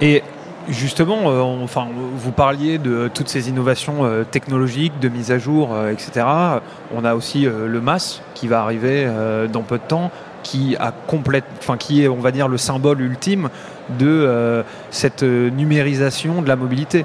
Et 0.00 0.22
justement, 0.68 1.30
euh, 1.30 1.40
enfin, 1.40 1.88
vous 2.14 2.32
parliez 2.32 2.76
de 2.76 3.08
toutes 3.08 3.28
ces 3.30 3.48
innovations 3.48 4.24
technologiques, 4.30 5.00
de 5.00 5.08
mise 5.08 5.32
à 5.32 5.38
jour, 5.38 5.74
etc. 5.90 6.26
On 6.94 7.06
a 7.06 7.14
aussi 7.14 7.44
le 7.46 7.80
MAS 7.80 8.20
qui 8.34 8.48
va 8.48 8.60
arriver 8.60 9.08
dans 9.50 9.62
peu 9.62 9.78
de 9.78 9.84
temps 9.84 10.10
qui 10.46 10.76
a 10.78 10.92
complète, 10.92 11.44
enfin 11.58 11.76
qui 11.76 12.04
est, 12.04 12.08
on 12.08 12.20
va 12.20 12.30
dire, 12.30 12.46
le 12.46 12.56
symbole 12.56 13.00
ultime 13.00 13.48
de 13.98 14.06
euh, 14.06 14.62
cette 14.90 15.24
euh, 15.24 15.50
numérisation 15.50 16.40
de 16.40 16.46
la 16.46 16.54
mobilité. 16.54 17.04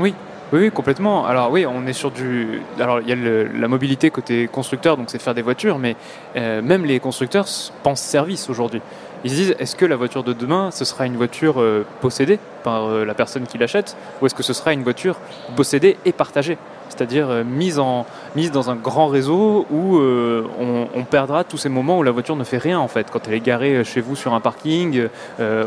Oui, 0.00 0.12
oui, 0.52 0.72
complètement. 0.72 1.24
Alors 1.24 1.52
oui, 1.52 1.64
on 1.66 1.86
est 1.86 1.92
sur 1.92 2.10
du. 2.10 2.62
Alors 2.80 3.00
il 3.00 3.08
y 3.08 3.12
a 3.12 3.16
la 3.16 3.68
mobilité 3.68 4.10
côté 4.10 4.48
constructeur, 4.48 4.96
donc 4.96 5.08
c'est 5.08 5.22
faire 5.22 5.34
des 5.34 5.42
voitures, 5.42 5.78
mais 5.78 5.94
euh, 6.36 6.62
même 6.62 6.84
les 6.84 6.98
constructeurs 6.98 7.46
pensent 7.84 8.00
service 8.00 8.50
aujourd'hui. 8.50 8.82
Ils 9.22 9.30
se 9.30 9.36
disent 9.36 9.54
est-ce 9.60 9.76
que 9.76 9.86
la 9.86 9.94
voiture 9.94 10.24
de 10.24 10.32
demain, 10.32 10.72
ce 10.72 10.84
sera 10.84 11.06
une 11.06 11.16
voiture 11.16 11.62
possédée 12.00 12.38
par 12.64 12.88
la 12.88 13.12
personne 13.12 13.46
qui 13.46 13.58
l'achète, 13.58 13.94
ou 14.20 14.26
est-ce 14.26 14.34
que 14.34 14.42
ce 14.42 14.54
sera 14.54 14.72
une 14.72 14.82
voiture 14.82 15.16
possédée 15.56 15.98
et 16.06 16.12
partagée? 16.12 16.56
C'est-à-dire 16.90 17.30
euh, 17.30 17.44
mise, 17.44 17.78
en, 17.78 18.04
mise 18.36 18.52
dans 18.52 18.70
un 18.70 18.76
grand 18.76 19.08
réseau 19.08 19.66
où 19.70 19.98
on, 19.98 21.04
perdra 21.10 21.42
tous 21.42 21.56
ces 21.56 21.68
moments 21.68 21.98
où 21.98 22.02
la 22.02 22.10
voiture 22.10 22.36
ne 22.36 22.44
fait 22.44 22.58
rien 22.58 22.78
en 22.78 22.86
fait. 22.86 23.10
Quand 23.10 23.26
elle 23.26 23.34
est 23.34 23.40
garée 23.40 23.82
chez 23.84 24.00
vous 24.00 24.14
sur 24.14 24.34
un 24.34 24.40
parking, 24.40 25.08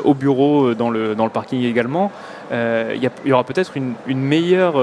au 0.03 0.13
bureau 0.13 0.73
dans 0.73 0.89
le, 0.89 1.15
dans 1.15 1.25
le 1.25 1.31
parking 1.31 1.63
également, 1.63 2.11
il 2.51 3.09
y, 3.25 3.31
aura 3.33 3.43
peut-être 3.43 3.75
une, 3.75 3.95
meilleure 4.07 4.75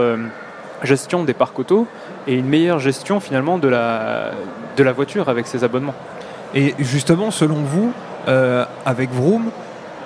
gestion 0.83 1.25
des 1.25 1.33
parcs 1.33 1.59
auto 1.59 1.87
et 2.27 2.35
une 2.35 2.47
meilleure 2.47 2.79
gestion 2.79 3.21
finalement 3.21 3.57
de 3.57 3.69
la, 3.69 4.33
de 4.77 4.83
la 4.83 4.93
voiture 4.93 5.31
avec 5.31 5.47
ses 5.47 5.65
abonnements. 5.65 5.95
Et 6.55 6.75
justement, 6.79 7.31
selon 7.31 7.57
vous, 7.57 7.93
euh, 8.29 8.65
avec 8.85 9.11
Vroom, 9.11 9.51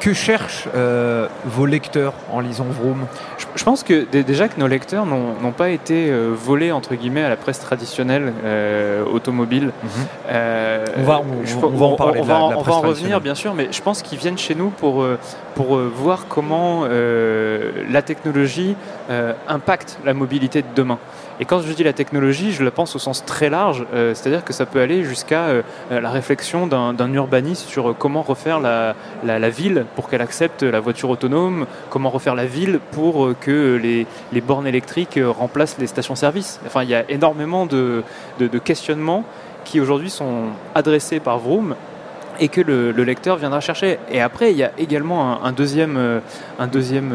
que 0.05 0.13
cherchent 0.13 0.69
euh, 0.75 1.29
vos 1.47 1.65
lecteurs 1.65 2.13
en 2.31 2.41
lisant 2.41 2.67
Vroom? 2.69 3.07
Je, 3.57 3.65
pense 3.65 3.83
que 3.83 4.05
déjà 4.05 4.49
que 4.49 4.61
nos 4.61 4.67
lecteurs 4.67 5.07
n'ont 5.07 5.53
pas 5.53 5.71
été 5.71 6.11
euh, 6.11 6.35
volés 6.37 6.73
entre 6.73 6.95
guillemets 6.95 7.23
à 7.23 7.31
la 7.31 7.37
presse 7.37 7.59
traditionnelle 7.59 8.35
automobile. 9.11 9.71
on, 10.29 11.03
va, 11.05 11.21
en 11.87 11.97
parler. 11.97 12.21
On, 12.21 12.25
va, 12.25 12.43
on 12.43 12.61
va 12.61 12.73
en 12.75 12.81
revenir 12.83 13.23
bien 13.23 13.35
sûr, 13.35 13.55
mais 13.55 13.69
je 13.71 13.81
pense 13.81 14.03
qu'ils 14.03 14.19
viennent 14.19 14.37
chez 14.37 14.55
nous 14.55 14.69
pour, 14.69 15.07
pour 15.55 15.79
voir 15.79 16.27
comment 16.29 16.85
la 16.85 18.03
technologie 18.03 18.77
impacte 19.49 19.99
la 20.05 20.13
mobilité 20.13 20.61
de 20.61 20.69
demain. 20.75 20.99
Et 21.41 21.45
quand 21.47 21.61
je 21.61 21.73
dis 21.73 21.83
la 21.83 21.93
technologie, 21.93 22.53
je 22.53 22.63
la 22.63 22.71
pense 22.71 22.95
au 22.95 23.01
sens 23.01 23.25
très 23.25 23.51
large, 23.51 23.85
euh, 23.93 24.15
c'est-à-dire 24.15 24.45
que 24.45 24.53
ça 24.53 24.67
peut 24.67 24.81
aller 24.81 25.03
jusqu'à 25.03 25.47
euh, 25.47 25.63
la 25.91 26.11
réflexion 26.11 26.67
d'un 26.69 27.13
urbaniste 27.13 27.69
sur 27.69 27.97
comment 27.99 28.23
refaire 28.23 28.61
la, 28.61 28.95
la, 29.25 29.51
ville 29.51 29.85
pour 29.97 30.09
qu'elle 30.09 30.23
accepte 30.23 30.63
la 30.63 30.79
voiture 30.79 31.11
autonome, 31.11 31.67
comment 31.91 32.11
refaire 32.11 32.37
la 32.37 32.47
ville 32.47 32.79
pour 32.93 33.27
euh, 33.27 33.37
que 33.39 33.81
les, 33.83 34.07
les 34.33 34.41
bornes 34.41 34.67
électriques 34.67 35.19
remplacent 35.21 35.79
les 35.79 35.89
stations-service. 35.89 36.61
Enfin, 36.67 36.85
il 36.85 36.91
y 36.91 36.95
a 36.95 37.05
énormément 37.11 37.67
de, 37.67 38.05
de, 38.39 38.59
questionnements 38.59 39.25
qui 39.65 39.81
aujourd'hui 39.81 40.11
sont 40.11 40.51
adressés 40.75 41.19
par 41.19 41.39
Vroom 41.39 41.75
et 42.39 42.49
que 42.49 42.61
le, 42.61 42.93
le, 42.93 43.05
lecteur 43.05 43.37
viendra 43.37 43.61
chercher. 43.61 43.99
Et 44.11 44.21
après, 44.21 44.53
il 44.53 44.57
y 44.57 44.63
a 44.63 44.73
également 44.79 45.45
un, 45.45 45.53
deuxième, 45.53 46.21
un, 46.59 46.67
deuxième, 46.67 47.13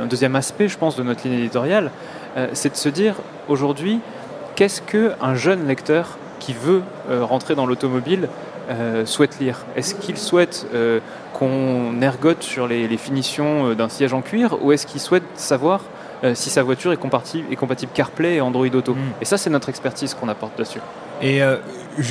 un 0.00 0.06
deuxième 0.06 0.36
aspect, 0.36 0.68
je 0.68 0.76
pense, 0.76 0.96
de 0.96 1.02
notre 1.02 1.26
ligne 1.26 1.38
éditoriale, 1.38 1.90
euh, 2.19 2.19
c'est 2.52 2.70
de 2.70 2.76
se 2.76 2.88
dire 2.88 3.16
aujourd'hui, 3.48 4.00
qu'est-ce 4.56 4.82
qu'un 4.82 5.34
jeune 5.34 5.66
lecteur 5.66 6.18
qui 6.38 6.52
veut 6.52 6.82
euh, 7.08 7.24
rentrer 7.24 7.54
dans 7.54 7.66
l'automobile 7.66 8.28
euh, 8.70 9.06
souhaite 9.06 9.38
lire? 9.40 9.64
Est-ce 9.76 9.94
qu'il 9.94 10.16
souhaite 10.16 10.66
qu'on 11.32 12.00
ergote 12.02 12.42
sur 12.42 12.68
les, 12.68 12.96
finitions 12.96 13.74
d'un 13.74 13.88
siège 13.88 14.12
en 14.12 14.20
cuir 14.20 14.58
ou 14.62 14.72
est-ce 14.72 14.86
qu'il 14.86 15.00
souhaite 15.00 15.24
savoir 15.34 15.80
si 16.34 16.50
sa 16.50 16.62
voiture 16.62 16.92
est 16.92 16.98
compatible, 16.98 17.50
est 17.50 17.56
compatible 17.56 17.92
CarPlay 17.94 18.34
et 18.34 18.40
Android 18.42 18.66
Auto? 18.66 18.92
Hmm. 18.92 19.12
Et 19.22 19.24
ça, 19.24 19.38
c'est 19.38 19.48
notre 19.48 19.70
expertise 19.70 20.12
qu'on 20.12 20.28
apporte 20.28 20.58
là-dessus. 20.58 20.80
Et 21.22 21.40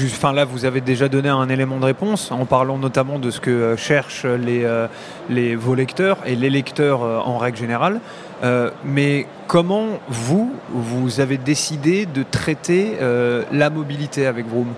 enfin 0.05 0.33
là, 0.33 0.45
vous 0.45 0.65
avez 0.65 0.81
déjà 0.81 1.09
donné 1.09 1.29
un 1.29 1.49
élément 1.49 1.77
de 1.79 1.85
réponse 1.85 2.31
en 2.31 2.45
parlant 2.45 2.79
notamment 2.79 3.19
de 3.19 3.29
ce 3.29 3.39
que 3.39 3.75
cherchent 3.75 4.25
les, 4.25 4.67
les, 5.29 5.55
vos 5.55 5.75
lecteurs 5.75 6.17
et 6.25 6.35
les 6.35 6.49
lecteurs 6.49 7.01
en 7.01 7.37
règle 7.37 7.57
générale. 7.57 8.01
Euh, 8.43 8.69
mais 8.85 9.27
comment 9.47 9.99
vous, 10.07 10.53
vous 10.69 11.19
avez 11.19 11.37
décidé 11.37 12.05
de 12.05 12.23
traiter 12.23 12.97
euh, 13.01 13.43
la 13.51 13.69
mobilité 13.69 14.25
avec 14.25 14.47
Vroom? 14.47 14.73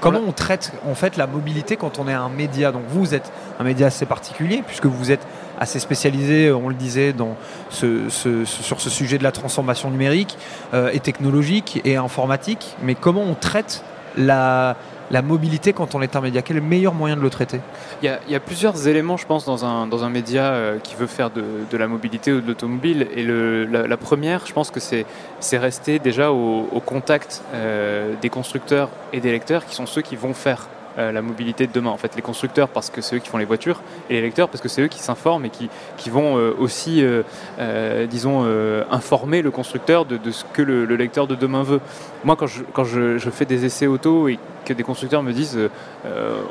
Comment 0.00 0.20
on 0.26 0.32
traite 0.32 0.72
en 0.88 0.94
fait 0.94 1.16
la 1.16 1.26
mobilité 1.26 1.76
quand 1.76 1.98
on 1.98 2.06
est 2.06 2.12
un 2.12 2.28
média? 2.28 2.70
Donc 2.70 2.82
vous, 2.88 3.00
vous 3.00 3.14
êtes 3.14 3.32
un 3.58 3.64
média 3.64 3.88
assez 3.88 4.06
particulier 4.06 4.62
puisque 4.64 4.86
vous 4.86 5.10
êtes 5.10 5.26
assez 5.58 5.80
spécialisé, 5.80 6.52
on 6.52 6.68
le 6.68 6.76
disait, 6.76 7.12
dans 7.12 7.36
ce, 7.70 8.08
sur 8.44 8.80
ce 8.80 8.90
sujet 8.90 9.18
de 9.18 9.24
la 9.24 9.32
transformation 9.32 9.90
numérique 9.90 10.38
euh, 10.72 10.90
et 10.92 11.00
technologique 11.00 11.80
et 11.84 11.96
informatique. 11.96 12.76
Mais 12.82 12.94
comment 12.94 13.22
on 13.22 13.34
traite 13.34 13.82
la, 14.16 14.76
la 15.10 15.22
mobilité 15.22 15.72
quand 15.72 15.94
on 15.94 16.02
est 16.02 16.16
un 16.16 16.20
média 16.20 16.42
Quel 16.42 16.56
est 16.56 16.60
le 16.60 16.66
meilleur 16.66 16.94
moyen 16.94 17.16
de 17.16 17.20
le 17.20 17.30
traiter? 17.30 17.60
Il 18.02 18.18
y, 18.28 18.34
a, 18.34 18.40
plusieurs 18.40 18.88
éléments, 18.88 19.16
je 19.16 19.26
pense, 19.26 19.44
dans 19.44 19.64
un, 19.64 19.86
dans 19.86 20.04
un 20.04 20.10
média 20.10 20.44
euh, 20.52 20.78
qui 20.78 20.94
veut 20.94 21.06
faire 21.06 21.30
de, 21.30 21.44
de, 21.70 21.76
la 21.76 21.88
mobilité 21.88 22.32
ou 22.32 22.40
de 22.40 22.46
l'automobile. 22.46 23.08
Et 23.14 23.24
la, 23.24 23.96
première, 23.96 24.46
je 24.46 24.52
pense 24.52 24.70
que 24.70 24.80
c'est 24.80 25.58
rester 25.58 25.98
déjà 25.98 26.30
au, 26.32 26.68
au 26.70 26.80
contact 26.80 27.42
euh, 27.54 28.14
des 28.20 28.30
constructeurs 28.30 28.90
et 29.12 29.20
des 29.20 29.30
lecteurs 29.30 29.66
qui 29.66 29.74
sont 29.74 29.86
ceux 29.86 30.02
qui 30.02 30.16
vont 30.16 30.34
faire 30.34 30.68
euh, 30.98 31.12
la 31.12 31.22
mobilité 31.22 31.66
de 31.68 31.72
demain. 31.72 31.90
En 31.90 31.96
fait, 31.96 32.16
les 32.16 32.22
constructeurs 32.22 32.68
parce 32.68 32.90
que 32.90 33.00
c'est 33.00 33.16
eux 33.16 33.18
qui 33.20 33.28
font 33.28 33.38
les 33.38 33.44
voitures 33.44 33.82
et 34.10 34.14
les 34.14 34.20
lecteurs 34.20 34.48
parce 34.48 34.60
que 34.60 34.68
c'est 34.68 34.82
eux 34.82 34.88
qui 34.88 34.98
s'informent 34.98 35.44
et 35.44 35.50
qui, 35.50 35.70
qui 35.96 36.10
vont 36.10 36.36
euh, 36.36 36.52
aussi, 36.58 37.02
euh, 37.02 38.06
disons, 38.06 38.44
informer 38.90 39.42
le 39.42 39.50
constructeur 39.50 40.04
de, 40.04 40.18
ce 40.30 40.44
que 40.52 40.62
le, 40.62 40.84
lecteur 40.96 41.26
de 41.26 41.34
demain 41.34 41.62
veut. 41.62 41.80
Moi, 42.24 42.34
quand, 42.36 42.48
je, 42.48 42.62
quand 42.72 42.84
je, 42.84 43.18
fais 43.30 43.44
des 43.44 43.64
essais 43.64 43.86
auto 43.86 44.28
et 44.28 44.38
que 44.64 44.72
des 44.72 44.82
constructeurs 44.82 45.22
me 45.22 45.32
disent 45.32 45.58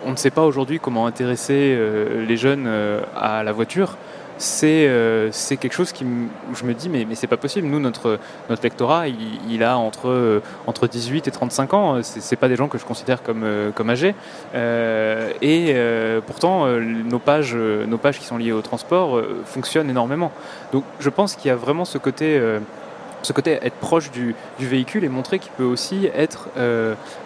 on 0.05 0.11
ne 0.11 0.15
sait 0.15 0.31
pas 0.31 0.43
aujourd'hui 0.43 0.79
comment 0.79 1.07
intéresser 1.07 1.77
les 2.27 2.37
jeunes 2.37 2.69
à 3.15 3.43
la 3.43 3.51
voiture, 3.51 3.97
euh, 4.63 5.29
c'est 5.31 5.57
quelque 5.57 5.73
chose 5.73 5.91
qui 5.91 6.03
où 6.05 6.55
je 6.55 6.63
me 6.63 6.73
dis 6.73 6.89
mais, 6.89 7.05
mais 7.07 7.15
c'est 7.15 7.27
pas 7.27 7.37
possible. 7.37 7.67
Nous, 7.67 7.79
notre, 7.79 8.19
notre 8.49 8.63
lectorat, 8.63 9.07
il, 9.07 9.63
a 9.63 9.77
entre, 9.77 10.09
euh, 10.09 10.41
entre 10.67 10.87
18 10.87 11.27
et 11.27 11.31
35 11.31 11.73
ans. 11.73 11.99
C'est 12.03 12.35
pas 12.35 12.47
des 12.47 12.55
gens 12.55 12.67
que 12.67 12.77
je 12.77 12.85
considère 12.85 13.23
comme, 13.23 13.43
euh, 13.43 13.71
comme 13.71 13.89
âgés. 13.89 14.15
et 14.53 15.75
pourtant, 16.25 16.67
nos, 16.67 17.19
pages, 17.19 17.55
nos 17.55 17.97
pages 17.97 18.19
qui 18.19 18.25
sont 18.25 18.37
liées 18.37 18.51
au 18.51 18.61
transport 18.61 19.21
fonctionnent 19.45 19.89
énormément. 19.89 20.31
Donc 20.71 20.83
je 20.99 21.09
pense 21.09 21.35
qu'il 21.35 21.49
y 21.49 21.51
a 21.51 21.55
vraiment 21.55 21.85
ce 21.85 21.97
côté 21.97 22.41
ce 23.23 23.33
côté 23.33 23.57
être 23.61 23.75
proche 23.75 24.11
du, 24.11 24.35
véhicule 24.59 25.03
et 25.03 25.09
montrer 25.09 25.39
qu'il 25.39 25.51
peut 25.51 25.63
aussi 25.63 26.09
être 26.15 26.49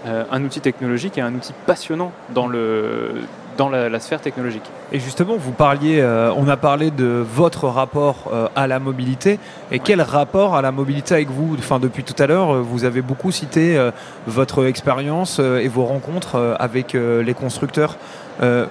un 0.06 0.44
outil 0.44 0.62
technologique 0.62 1.18
et 1.18 1.22
un 1.22 1.34
outil 1.34 1.54
passionnant 1.66 2.12
dans 2.34 2.48
le, 2.48 3.22
dans 3.62 3.70
la, 3.70 4.00
sphère 4.00 4.22
technologique. 4.22 4.64
Et 4.92 5.00
justement, 5.00 5.38
vous 5.38 5.52
parliez, 5.52 6.00
euh, 6.00 6.34
on 6.36 6.48
a 6.48 6.58
parlé 6.58 6.90
de 6.90 7.06
votre 7.06 7.68
rapport 7.68 8.32
euh, 8.34 8.48
à 8.56 8.66
la 8.66 8.80
mobilité. 8.80 9.38
Et 9.72 9.78
quel 9.78 10.02
rapport 10.02 10.56
à 10.56 10.64
la 10.64 10.72
mobilité 10.72 11.14
avec 11.14 11.30
vous? 11.30 11.56
Enfin, 11.60 11.78
depuis 11.78 12.04
tout 12.04 12.16
à 12.18 12.26
l'heure, 12.26 12.56
euh, 12.56 12.62
vous 12.62 12.86
avez 12.86 13.04
beaucoup 13.04 13.32
cité 13.32 13.78
votre 14.26 14.66
expérience 14.66 15.40
et 15.40 15.68
vos 15.68 15.86
rencontres 15.86 16.56
avec 16.60 16.94
les 16.94 17.34
constructeurs. 17.34 17.98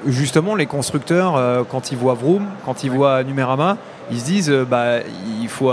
justement, 0.07 0.57
les 0.57 0.67
constructeurs, 0.67 1.65
quand 1.71 1.93
ils 1.93 1.99
voient 1.99 2.15
Vroom, 2.15 2.47
quand 2.65 2.83
ils 2.85 2.91
voient 2.91 3.23
Numérama, 3.23 3.77
ils 4.11 4.19
se 4.19 4.25
disent, 4.25 4.51
bah, 4.69 4.99
il 5.41 5.49
faut 5.49 5.71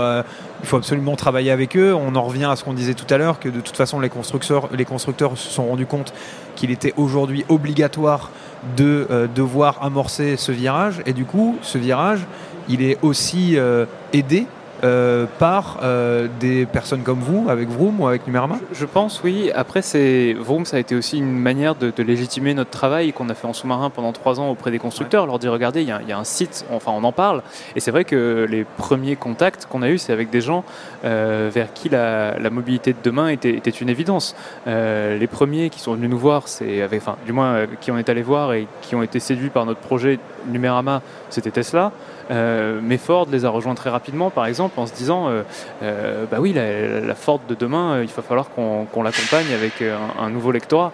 il 0.60 0.66
faut 0.66 0.76
absolument 0.76 1.16
travailler 1.16 1.50
avec 1.50 1.76
eux. 1.76 1.94
On 1.94 2.14
en 2.14 2.22
revient 2.22 2.44
à 2.44 2.56
ce 2.56 2.64
qu'on 2.64 2.72
disait 2.72 2.94
tout 2.94 3.12
à 3.12 3.18
l'heure, 3.18 3.38
que 3.38 3.48
de 3.48 3.60
toute 3.60 3.76
façon 3.76 4.00
les 4.00 4.08
constructeurs, 4.08 4.68
les 4.72 4.84
constructeurs 4.84 5.36
se 5.36 5.50
sont 5.50 5.66
rendus 5.66 5.86
compte 5.86 6.12
qu'il 6.56 6.70
était 6.70 6.94
aujourd'hui 6.96 7.44
obligatoire 7.48 8.30
de 8.76 9.06
euh, 9.10 9.26
devoir 9.26 9.82
amorcer 9.82 10.36
ce 10.36 10.52
virage. 10.52 11.02
Et 11.06 11.12
du 11.12 11.24
coup, 11.24 11.58
ce 11.62 11.78
virage, 11.78 12.26
il 12.68 12.82
est 12.82 12.98
aussi 13.02 13.56
euh, 13.56 13.86
aidé 14.12 14.46
euh, 14.84 15.26
par 15.40 15.80
euh, 15.82 16.28
des 16.38 16.64
personnes 16.64 17.02
comme 17.02 17.18
vous, 17.18 17.48
avec 17.48 17.68
Vroom 17.68 18.00
ou 18.00 18.06
avec 18.06 18.26
Numerama 18.28 18.58
je, 18.72 18.84
pense, 18.84 19.22
oui. 19.24 19.50
Après, 19.52 19.82
c'est 19.82 20.34
Vroom, 20.34 20.64
ça 20.64 20.76
a 20.76 20.80
été 20.80 20.94
aussi 20.94 21.18
une 21.18 21.36
manière 21.36 21.74
de, 21.74 21.92
légitimer 22.02 22.54
notre 22.54 22.70
travail 22.70 23.12
qu'on 23.12 23.28
a 23.28 23.34
fait 23.34 23.48
en 23.48 23.52
sous-marin 23.52 23.90
pendant 23.90 24.12
trois 24.12 24.38
ans 24.38 24.50
auprès 24.50 24.70
des 24.70 24.78
constructeurs. 24.78 25.26
Leur 25.26 25.40
dire, 25.40 25.52
regardez, 25.52 25.82
il 25.82 25.88
y, 25.88 26.12
a 26.12 26.18
un 26.18 26.24
site, 26.24 26.64
enfin, 26.70 26.92
on 26.94 27.02
en 27.02 27.10
parle. 27.10 27.42
Et 27.74 27.80
c'est 27.80 27.90
vrai 27.90 28.04
que 28.04 28.46
les 28.48 28.64
premiers 28.64 29.16
contacts 29.16 29.66
qu'on 29.66 29.82
a 29.82 29.90
eus, 29.90 29.98
c'est 29.98 30.12
avec 30.12 30.30
des 30.30 30.40
gens 30.40 30.64
euh, 31.04 31.50
vers 31.52 31.72
qui 31.72 31.88
la, 31.88 32.38
mobilité 32.50 32.92
de 32.92 32.98
demain 33.02 33.28
était, 33.28 33.50
était 33.50 33.70
une 33.70 33.88
évidence. 33.88 34.36
les 34.66 35.28
premiers 35.30 35.70
qui 35.70 35.80
sont 35.80 35.94
venus 35.94 36.10
nous 36.10 36.18
voir, 36.18 36.46
c'est 36.46 36.82
avec, 36.82 37.02
enfin, 37.02 37.16
du 37.26 37.32
moins, 37.32 37.66
qui 37.80 37.90
on 37.90 37.98
est 37.98 38.08
allé 38.08 38.22
voir 38.22 38.52
et 38.52 38.68
qui 38.82 38.94
ont 38.94 39.02
été 39.02 39.18
séduits 39.18 39.50
par 39.50 39.66
notre 39.66 39.80
projet 39.80 40.20
Numérama, 40.46 41.02
c'était 41.30 41.50
Tesla. 41.50 41.92
Euh, 42.30 42.80
mais 42.82 42.98
Ford 42.98 43.26
les 43.30 43.44
a 43.44 43.50
rejoints 43.50 43.74
très 43.74 43.90
rapidement, 43.90 44.30
par 44.30 44.46
exemple, 44.46 44.78
en 44.78 44.86
se 44.86 44.94
disant 44.94 45.28
euh, 45.28 45.42
euh, 45.82 46.26
bah 46.30 46.38
oui, 46.40 46.52
la, 46.52 47.14
Ford 47.14 47.40
de 47.48 47.54
demain, 47.54 48.02
il 48.02 48.08
va 48.08 48.22
falloir 48.22 48.50
qu'on 48.50 49.02
l'accompagne 49.02 49.52
avec 49.54 49.82
un, 49.82 50.30
nouveau 50.30 50.52
lectorat. 50.52 50.92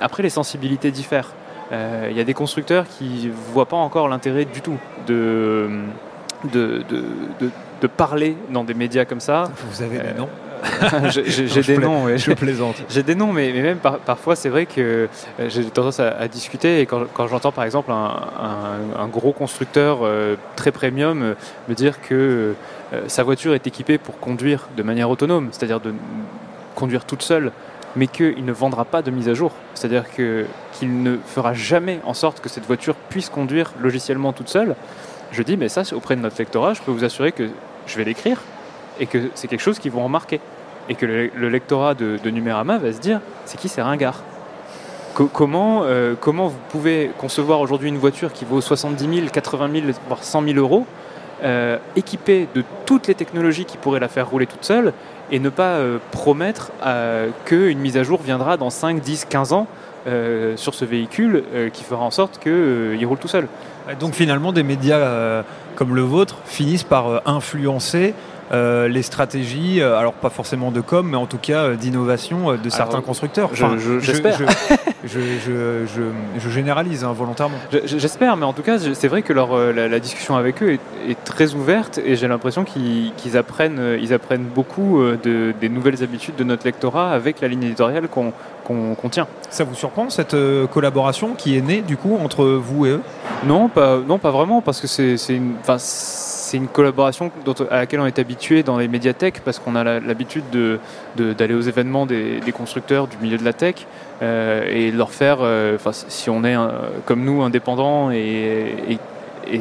après, 0.00 0.22
les 0.22 0.30
sensibilités 0.30 0.90
diffèrent. 0.90 1.32
Il 1.72 2.16
y 2.16 2.20
a 2.20 2.24
des 2.24 2.34
constructeurs 2.34 2.86
qui 2.86 3.28
ne 3.28 3.32
voient 3.52 3.66
pas 3.66 3.76
encore 3.76 4.08
l'intérêt 4.08 4.44
du 4.44 4.60
tout 4.60 4.78
de, 5.06 5.70
de, 6.52 6.84
de, 7.80 7.86
parler 7.86 8.36
dans 8.50 8.64
des 8.64 8.74
médias 8.74 9.04
comme 9.04 9.20
ça. 9.20 9.44
Vous 9.70 9.82
avez 9.82 9.98
des 9.98 10.14
noms? 10.14 10.28
j'ai 11.10 11.62
des 11.62 11.78
noms, 11.78 12.16
je 12.16 12.32
plaisante. 12.34 12.76
J'ai 12.88 13.02
des 13.02 13.14
noms, 13.14 13.32
mais, 13.32 13.52
même 13.52 13.78
parfois 13.78 14.36
c'est 14.36 14.48
vrai 14.48 14.66
que 14.66 15.08
euh, 15.40 15.48
j'ai 15.48 15.64
tendance 15.64 16.00
à, 16.00 16.28
discuter 16.28 16.80
et 16.80 16.86
quand, 16.86 17.26
j'entends 17.28 17.52
par 17.52 17.64
exemple 17.64 17.90
un, 17.90 19.08
gros 19.08 19.32
constructeur 19.32 20.00
euh, 20.02 20.36
très 20.56 20.72
premium 20.72 21.22
euh, 21.22 21.34
me 21.68 21.74
dire 21.74 22.00
que 22.00 22.54
sa 23.06 23.22
voiture 23.22 23.54
est 23.54 23.66
équipée 23.66 23.96
pour 23.98 24.18
conduire 24.20 24.68
de 24.76 24.82
manière 24.82 25.08
autonome, 25.08 25.48
c'est-à-dire 25.50 25.80
de 25.80 25.94
conduire 26.74 27.04
toute 27.04 27.22
seule 27.22 27.52
mais 27.94 28.06
qu'il 28.06 28.44
ne 28.44 28.52
vendra 28.52 28.84
pas 28.84 29.02
de 29.02 29.10
mise 29.10 29.28
à 29.28 29.34
jour. 29.34 29.52
C'est-à-dire 29.74 30.04
qu'il 30.10 31.02
ne 31.02 31.18
fera 31.26 31.52
jamais 31.52 32.00
en 32.04 32.14
sorte 32.14 32.40
que 32.40 32.48
cette 32.48 32.64
voiture 32.64 32.94
puisse 32.94 33.28
conduire 33.28 33.72
logiciellement 33.80 34.32
toute 34.32 34.48
seule. 34.48 34.76
Je 35.30 35.42
dis, 35.42 35.58
mais 35.58 35.68
ça, 35.68 35.82
auprès 35.94 36.16
de 36.16 36.22
notre 36.22 36.38
lectorat, 36.38 36.72
je 36.72 36.80
peux 36.80 36.90
vous 36.90 37.04
assurer 37.04 37.32
que 37.32 37.50
je 37.86 37.96
vais 37.98 38.04
l'écrire 38.04 38.40
et 39.00 39.06
que 39.06 39.30
c'est 39.34 39.48
quelque 39.48 39.60
chose 39.60 39.78
qu'ils 39.78 39.92
vont 39.92 40.04
remarquer. 40.04 40.40
Et 40.88 40.94
que 40.94 41.06
le, 41.06 41.48
lectorat 41.48 41.94
de, 41.94 42.18
de, 42.22 42.30
Numérama 42.30 42.78
va 42.78 42.92
se 42.92 42.98
dire, 42.98 43.20
c'est 43.44 43.58
qui 43.58 43.68
ces 43.68 43.82
ringards? 43.82 44.22
Comment, 45.14 45.82
euh, 45.84 46.14
comment 46.18 46.48
vous 46.48 46.58
pouvez 46.70 47.10
concevoir 47.18 47.60
aujourd'hui 47.60 47.90
une 47.90 47.98
voiture 47.98 48.32
qui 48.32 48.46
vaut 48.46 48.62
70 48.62 49.14
000, 49.14 49.26
80 49.30 49.70
000, 49.70 49.86
voire 50.08 50.24
100 50.24 50.42
000 50.42 50.56
euros, 50.56 50.86
euh, 51.44 51.76
équipée 51.96 52.48
de 52.54 52.64
toutes 52.86 53.08
les 53.08 53.14
technologies 53.14 53.66
qui 53.66 53.76
pourraient 53.76 54.00
la 54.00 54.08
faire 54.08 54.30
rouler 54.30 54.46
toute 54.46 54.64
seule, 54.64 54.94
et 55.30 55.38
ne 55.38 55.50
pas 55.50 55.74
euh, 55.74 55.98
promettre 56.12 56.72
qu'une 57.44 57.78
mise 57.78 57.98
à 57.98 58.04
jour 58.04 58.20
viendra 58.22 58.56
dans 58.56 58.70
5, 58.70 59.00
10, 59.00 59.26
15 59.26 59.52
ans 59.52 59.66
sur 60.56 60.74
ce 60.74 60.84
véhicule 60.84 61.44
qui 61.72 61.84
fera 61.84 62.04
en 62.04 62.10
sorte 62.10 62.40
qu'il 62.40 63.06
roule 63.06 63.18
tout 63.18 63.28
seul? 63.28 63.46
Donc 64.00 64.14
finalement, 64.14 64.52
des 64.52 64.64
médias 64.64 65.44
comme 65.76 65.94
le 65.94 66.02
vôtre 66.02 66.38
finissent 66.44 66.82
par 66.82 67.22
influencer 67.26 68.14
euh, 68.52 68.86
les 68.86 69.00
stratégies, 69.00 69.80
euh, 69.80 69.96
alors 69.96 70.12
pas 70.12 70.28
forcément 70.28 70.70
de 70.70 70.82
com, 70.82 71.08
mais 71.08 71.16
en 71.16 71.24
tout 71.24 71.38
cas 71.38 71.62
euh, 71.62 71.74
d'innovation 71.74 72.54
de 72.54 72.68
certains 72.68 73.00
constructeurs. 73.00 73.50
J'espère. 74.00 74.38
Je, 75.04 75.18
je, 76.38 76.48
généralise 76.48 77.02
hein, 77.02 77.12
volontairement. 77.12 77.56
J'espère, 77.84 78.36
mais 78.36 78.44
en 78.44 78.52
tout 78.52 78.62
cas, 78.62 78.78
c'est 78.78 79.08
vrai 79.08 79.22
que 79.22 79.32
leur, 79.32 79.56
la, 79.56 79.98
discussion 79.98 80.36
avec 80.36 80.62
eux 80.62 80.78
est, 81.08 81.24
très 81.24 81.54
ouverte 81.54 81.98
et 81.98 82.14
j'ai 82.14 82.28
l'impression 82.28 82.64
qu'ils 82.64 83.36
apprennent, 83.36 83.98
ils 84.00 84.14
apprennent 84.14 84.44
beaucoup 84.44 85.02
de, 85.24 85.52
des 85.60 85.68
nouvelles 85.68 86.04
habitudes 86.04 86.36
de 86.36 86.44
notre 86.44 86.64
lectorat 86.64 87.10
avec 87.10 87.40
la 87.40 87.48
ligne 87.48 87.64
éditoriale 87.64 88.06
qu'on 88.06 88.32
qu'on 88.64 89.08
tient. 89.10 89.26
Ça 89.50 89.64
vous 89.64 89.74
surprend 89.74 90.08
cette 90.08 90.36
collaboration 90.72 91.34
qui 91.34 91.56
est 91.56 91.62
née 91.62 91.80
du 91.80 91.96
coup 91.96 92.16
entre 92.22 92.44
vous 92.44 92.86
et 92.86 92.90
eux? 92.90 93.02
Non, 93.44 93.68
pas, 93.68 93.98
non, 93.98 94.18
pas 94.18 94.30
vraiment, 94.30 94.62
parce 94.62 94.80
que 94.80 94.86
c'est 94.86 95.34
une 95.34 95.54
c'est 96.52 96.58
une 96.58 96.68
collaboration 96.68 97.32
à 97.70 97.78
laquelle 97.78 98.00
on 98.00 98.04
est 98.04 98.18
habitué 98.18 98.62
dans 98.62 98.76
les 98.76 98.86
médiathèques 98.86 99.40
parce 99.42 99.58
qu'on 99.58 99.74
a 99.74 100.00
l'habitude 100.00 100.44
d'aller 101.16 101.54
aux 101.54 101.62
événements 101.62 102.04
des, 102.04 102.42
constructeurs 102.54 103.06
du 103.06 103.16
milieu 103.16 103.38
de 103.38 103.44
la 103.44 103.54
tech 103.54 103.86
euh, 104.20 104.68
et 104.70 104.90
leur 104.90 105.12
faire, 105.12 105.38
euh, 105.40 105.78
si 105.92 106.28
on 106.28 106.44
est 106.44 106.54
comme 107.06 107.24
nous 107.24 107.40
indépendant 107.40 108.10
et, 108.10 108.98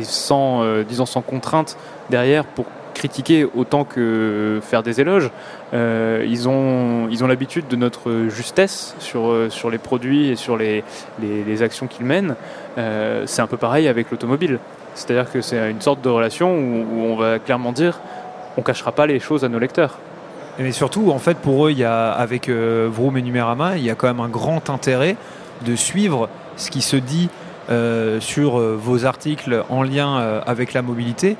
sans, 0.03 0.63
euh, 0.63 0.83
disons, 0.83 1.05
sans 1.05 1.21
contrainte 1.21 1.77
derrière 2.09 2.43
pour 2.43 2.65
critiquer 2.93 3.47
autant 3.55 3.85
que 3.85 4.59
faire 4.61 4.83
des 4.83 4.99
éloges. 4.99 5.31
ils 5.71 6.49
ont 6.49 7.07
ils 7.09 7.23
ont 7.23 7.27
l'habitude 7.27 7.69
de 7.69 7.77
notre 7.77 8.27
justesse 8.27 8.95
sur, 8.99 9.31
les 9.71 9.77
produits 9.77 10.27
et 10.27 10.35
sur 10.35 10.57
les 10.57 10.83
actions 11.61 11.87
qu'ils 11.87 12.05
mènent. 12.05 12.35
c'est 12.75 13.41
un 13.41 13.47
peu 13.47 13.55
pareil 13.55 13.87
avec 13.87 14.11
l'automobile. 14.11 14.59
C'est-à-dire 14.95 15.31
que 15.31 15.41
c'est 15.41 15.69
une 15.69 15.81
sorte 15.81 16.01
de 16.01 16.09
relation 16.09 16.53
où, 16.53 16.85
on 17.03 17.15
va 17.15 17.39
clairement 17.39 17.71
dire 17.71 17.99
on 18.57 18.61
cachera 18.61 18.91
pas 18.91 19.05
les 19.05 19.19
choses 19.19 19.45
à 19.45 19.49
nos 19.49 19.59
lecteurs. 19.59 19.97
Mais 20.59 20.71
surtout, 20.71 21.11
en 21.11 21.19
fait, 21.19 21.37
pour 21.37 21.67
eux, 21.67 21.71
il 21.71 21.79
y 21.79 21.85
a, 21.85 22.11
avec 22.11 22.49
euh, 22.49 22.89
Vroom 22.91 23.17
et 23.17 23.21
Numérama, 23.21 23.77
il 23.77 23.83
y 23.83 23.89
a 23.89 23.95
quand 23.95 24.07
même 24.07 24.19
un 24.19 24.29
grand 24.29 24.69
intérêt 24.69 25.15
de 25.65 25.75
suivre 25.75 26.29
ce 26.57 26.69
qui 26.69 26.81
se 26.81 26.97
dit 26.97 27.29
euh, 27.69 28.19
sur 28.19 28.59
euh, 28.59 28.77
vos 28.79 29.05
articles 29.05 29.63
en 29.69 29.83
lien 29.83 30.41
avec 30.45 30.73
la 30.73 30.81
mobilité, 30.81 31.37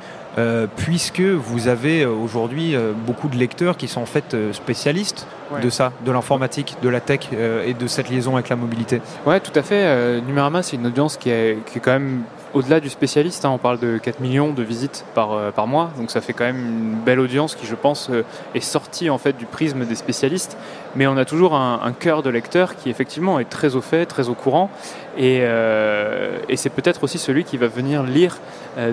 puisque 0.78 1.20
vous 1.20 1.68
avez 1.68 2.06
aujourd'hui 2.06 2.74
beaucoup 3.06 3.28
de 3.28 3.36
lecteurs 3.36 3.76
qui 3.76 3.90
sont 3.90 4.02
en 4.02 4.06
fait 4.06 4.34
spécialistes 4.54 5.28
de 5.62 5.70
ça, 5.70 5.92
de 6.06 6.12
l'informatique, 6.14 6.78
de 6.82 6.88
la 6.88 7.02
tech 7.02 7.28
et 7.66 7.74
de 7.74 7.88
cette 7.88 8.10
liaison 8.10 8.36
avec 8.36 8.48
la 8.48 8.56
mobilité. 8.56 9.02
Ouais, 9.26 9.42
tout 9.42 9.52
à 9.54 9.62
fait. 9.62 10.22
Numérama, 10.22 10.64
c'est 10.64 10.78
une 10.78 10.88
audience 10.88 11.18
qui 11.18 11.32
est, 11.32 11.58
qui 11.66 11.80
est 11.80 11.82
quand 11.82 11.92
même 11.92 12.22
au-delà 12.54 12.80
du 12.80 12.90
spécialiste, 12.90 13.46
hein, 13.46 13.50
on 13.50 13.58
parle 13.58 13.80
de 13.80 13.98
4 13.98 14.20
millions 14.20 14.52
de 14.52 14.64
visites 14.64 15.06
par, 15.16 15.34
euh, 15.34 15.52
par 15.52 15.68
mois, 15.68 15.92
donc 15.98 16.12
ça 16.12 16.22
fait 16.22 16.34
quand 16.34 16.44
même 16.44 16.60
une 16.60 16.96
belle 16.96 17.20
audience 17.20 17.56
qui, 17.56 17.66
je 17.66 17.76
pense, 17.76 18.10
euh, 18.10 18.24
est 18.56 18.60
sortie 18.60 19.10
en 19.10 19.18
fait 19.18 19.38
du 19.38 19.46
prisme 19.46 19.86
des 19.86 19.96
spécialistes. 19.96 20.58
Mais 20.96 21.08
on 21.08 21.16
a 21.18 21.26
toujours 21.26 21.56
un, 21.56 21.94
cœur 21.98 22.24
de 22.24 22.30
lecteur 22.30 22.76
qui 22.76 22.90
effectivement 22.90 23.40
est 23.40 23.50
très 23.50 23.76
au 23.76 23.82
fait, 23.82 24.06
très 24.06 24.28
au 24.28 24.34
courant, 24.34 24.70
et, 25.18 25.40
euh, 25.42 26.40
c'est 26.56 26.70
peut-être 26.70 27.04
aussi 27.04 27.18
celui 27.18 27.44
qui 27.44 27.58
va 27.58 27.68
venir 27.68 28.04
lire 28.04 28.38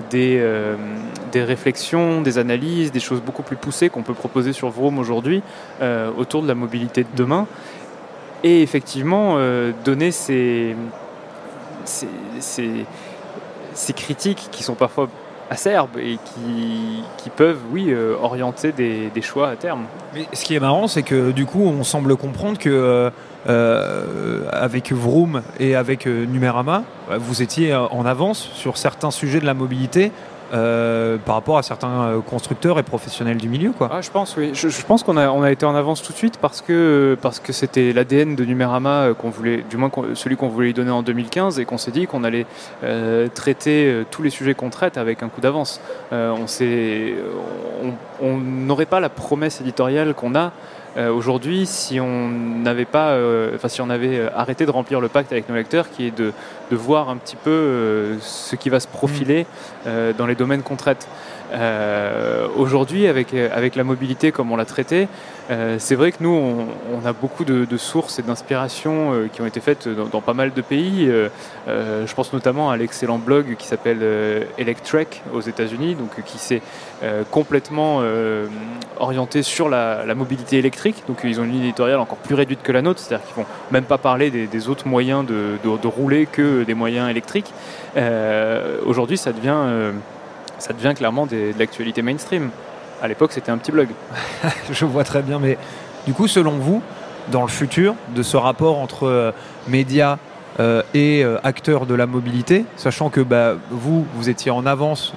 des, 0.09 0.43
des 1.31 1.43
réflexions, 1.43 2.21
des 2.21 2.37
analyses, 2.37 2.91
des 2.91 2.99
choses 2.99 3.21
beaucoup 3.21 3.43
plus 3.43 3.57
poussées 3.57 3.89
qu'on 3.89 4.01
peut 4.01 4.13
proposer 4.13 4.53
sur 4.53 4.69
Vroom 4.69 4.97
aujourd'hui 4.97 5.43
autour 6.17 6.41
de 6.41 6.47
la 6.47 6.55
mobilité 6.55 7.03
de 7.03 7.09
demain, 7.15 7.45
et 8.43 8.63
effectivement 8.63 9.37
donner 9.83 10.11
ces 10.11 10.75
ces 13.79 13.93
critiques 13.93 14.49
qui 14.51 14.63
sont 14.63 14.75
parfois 14.75 15.07
acerbes 15.49 15.97
et 15.97 16.17
qui, 17.17 17.29
peuvent, 17.35 17.59
oui, 17.71 17.87
euh, 17.89 18.15
orienter 18.21 18.71
des, 18.71 19.09
des, 19.09 19.21
choix 19.21 19.49
à 19.49 19.55
terme. 19.55 19.85
Mais 20.13 20.27
ce 20.33 20.43
qui 20.45 20.53
est 20.53 20.59
marrant, 20.59 20.87
c'est 20.87 21.03
que 21.03 21.31
du 21.31 21.45
coup, 21.45 21.63
on 21.63 21.83
semble 21.83 22.15
comprendre 22.17 22.57
que 22.59 22.69
euh, 22.69 23.09
euh, 23.47 24.47
avec 24.51 24.91
Vroom 24.91 25.41
et 25.59 25.75
avec 25.75 26.05
Numérama, 26.05 26.83
vous 27.17 27.41
étiez 27.41 27.73
en 27.73 28.05
avance 28.05 28.49
sur 28.53 28.77
certains 28.77 29.11
sujets 29.11 29.39
de 29.39 29.45
la 29.45 29.53
mobilité 29.53 30.11
euh, 30.51 31.17
par 31.17 31.35
rapport 31.35 31.57
à 31.57 31.63
certains 31.63 32.01
euh, 32.03 32.21
constructeurs 32.21 32.79
et 32.79 32.83
professionnels 32.83 33.37
du 33.37 33.49
milieu. 33.49 33.71
Quoi. 33.71 33.89
Ah, 33.91 34.01
je 34.01 34.09
pense, 34.09 34.35
oui. 34.35 34.51
Je, 34.53 34.67
pense 34.83 35.03
qu'on 35.03 35.15
a, 35.17 35.29
on 35.29 35.43
a 35.43 35.51
été 35.51 35.65
en 35.65 35.75
avance 35.75 36.01
tout 36.01 36.11
de 36.11 36.17
suite 36.17 36.37
parce 36.37 36.61
que, 36.61 37.17
parce 37.21 37.39
que 37.39 37.53
c'était 37.53 37.93
l'ADN 37.93 38.35
de 38.35 38.45
Numérama, 38.45 39.03
euh, 39.03 39.13
qu'on 39.13 39.29
voulait, 39.29 39.63
du 39.69 39.77
moins 39.77 39.91
celui 40.15 40.37
qu'on 40.37 40.47
voulait 40.47 40.67
lui 40.67 40.73
donner 40.73 40.91
en 40.91 41.03
2015, 41.03 41.59
et 41.59 41.65
qu'on 41.65 41.77
s'est 41.77 41.91
dit 41.91 42.07
qu'on 42.07 42.23
allait 42.23 42.45
traiter 43.35 44.03
tous 44.09 44.23
les 44.23 44.29
sujets 44.29 44.53
qu'on 44.53 44.69
traite 44.69 44.97
avec 44.97 45.23
un 45.23 45.29
coup 45.29 45.41
d'avance. 45.41 45.81
on 46.11 46.47
n'aurait 48.37 48.85
pas 48.85 48.99
la 48.99 49.09
promesse 49.09 49.61
éditoriale 49.61 50.13
qu'on 50.13 50.35
a 50.35 50.51
euh, 50.99 51.13
aujourd'hui, 51.13 51.65
si 51.65 51.99
on 52.01 52.27
n'avait 52.27 52.85
pas, 52.85 53.11
euh, 53.11 53.55
enfin 53.55 53.69
si 53.69 53.79
on 53.81 53.89
avait 53.89 54.17
euh, 54.17 54.29
arrêté 54.35 54.65
de 54.65 54.71
remplir 54.71 54.99
le 54.99 55.07
pacte 55.07 55.31
avec 55.31 55.47
nos 55.47 55.55
lecteurs, 55.55 55.89
qui 55.89 56.07
est 56.07 56.17
de, 56.17 56.33
de 56.71 56.75
voir 56.75 57.09
un 57.09 57.15
petit 57.15 57.37
peu 57.37 58.17
ce 58.21 58.55
qui 58.57 58.69
va 58.69 58.79
se 58.79 58.87
profiler 58.87 59.45
dans 59.85 60.25
les 60.25 60.35
domaines 60.35 60.61
qu'on 60.61 60.75
traite. 60.75 61.07
Aujourd'hui, 62.55 63.07
avec, 63.07 63.33
avec 63.33 63.75
la 63.75 63.83
mobilité 63.83 64.31
comme 64.31 64.51
on 64.51 64.55
l'a 64.55 64.65
traité, 64.65 65.07
euh, 65.49 65.77
c'est 65.79 65.95
vrai 65.95 66.11
que 66.11 66.17
nous, 66.21 66.29
on, 66.29 67.05
a 67.05 67.13
beaucoup 67.13 67.43
de, 67.43 67.65
sources 67.77 68.19
et 68.19 68.21
d'inspiration 68.21 69.13
euh, 69.13 69.27
qui 69.31 69.41
ont 69.41 69.45
été 69.45 69.59
faites 69.59 69.87
dans, 69.87 70.21
pas 70.21 70.33
mal 70.33 70.53
de 70.53 70.61
pays. 70.61 71.09
Euh, 71.09 72.05
je 72.05 72.13
pense 72.13 72.33
notamment 72.33 72.69
à 72.69 72.77
l'excellent 72.77 73.17
blog 73.17 73.55
qui 73.57 73.65
s'appelle 73.65 74.03
Electrek 74.57 75.23
aux 75.33 75.41
États-Unis, 75.41 75.95
donc 75.95 76.23
qui 76.23 76.37
s'est 76.37 76.61
complètement 77.31 78.01
orienté 78.97 79.43
sur 79.43 79.69
la, 79.69 80.03
mobilité 80.15 80.57
électrique. 80.57 81.03
Donc 81.07 81.21
ils 81.23 81.39
ont 81.39 81.43
une 81.43 81.55
éditoriale 81.55 81.99
encore 81.99 82.17
plus 82.17 82.35
réduite 82.35 82.61
que 82.61 82.71
la 82.71 82.81
nôtre, 82.81 82.99
c'est-à-dire 82.99 83.25
qu'ils 83.25 83.35
vont 83.35 83.49
même 83.71 83.85
pas 83.85 83.97
parler 83.97 84.29
des, 84.29 84.69
autres 84.69 84.87
moyens 84.87 85.25
de, 85.25 85.87
rouler 85.87 86.25
que 86.25 86.63
des 86.63 86.73
moyens 86.73 87.09
électriques. 87.09 87.53
Aujourd'hui, 88.85 89.17
ça 89.17 89.31
devient 89.31 89.93
ça 90.57 90.73
devient 90.73 90.93
clairement 90.93 91.25
de 91.25 91.53
l'actualité 91.57 92.01
mainstream. 92.01 92.49
À 93.01 93.07
l'époque, 93.07 93.31
c'était 93.31 93.51
un 93.51 93.57
petit 93.57 93.71
blog. 93.71 93.89
Je 94.71 94.85
vois 94.85 95.03
très 95.03 95.21
bien, 95.21 95.39
mais 95.39 95.57
du 96.05 96.13
coup, 96.13 96.27
selon 96.27 96.57
vous, 96.57 96.81
dans 97.31 97.43
le 97.43 97.47
futur, 97.47 97.95
de 98.15 98.23
ce 98.23 98.35
rapport 98.35 98.77
entre 98.77 99.07
euh, 99.07 99.31
médias 99.67 100.17
euh, 100.59 100.81
et 100.93 101.23
euh, 101.23 101.37
acteurs 101.43 101.85
de 101.85 101.93
la 101.93 102.07
mobilité, 102.07 102.65
sachant 102.75 103.09
que 103.09 103.21
bah, 103.21 103.53
vous, 103.69 104.05
vous 104.15 104.29
étiez 104.29 104.51
en 104.51 104.65
avance 104.65 105.13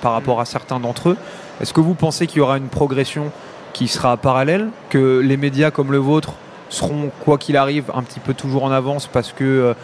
par 0.00 0.12
rapport 0.12 0.40
à 0.40 0.46
certains 0.46 0.80
d'entre 0.80 1.10
eux, 1.10 1.16
est-ce 1.60 1.74
que 1.74 1.80
vous 1.80 1.94
pensez 1.94 2.26
qu'il 2.26 2.38
y 2.38 2.40
aura 2.40 2.56
une 2.56 2.68
progression 2.68 3.32
qui 3.74 3.86
sera 3.86 4.16
parallèle, 4.16 4.68
que 4.88 5.18
les 5.18 5.36
médias 5.36 5.70
comme 5.70 5.92
le 5.92 5.98
vôtre 5.98 6.32
seront, 6.70 7.10
quoi 7.20 7.36
qu'il 7.36 7.56
arrive, 7.56 7.90
un 7.94 8.02
petit 8.02 8.20
peu 8.20 8.32
toujours 8.32 8.64
en 8.64 8.70
avance 8.70 9.06
parce 9.06 9.32
que 9.32 9.74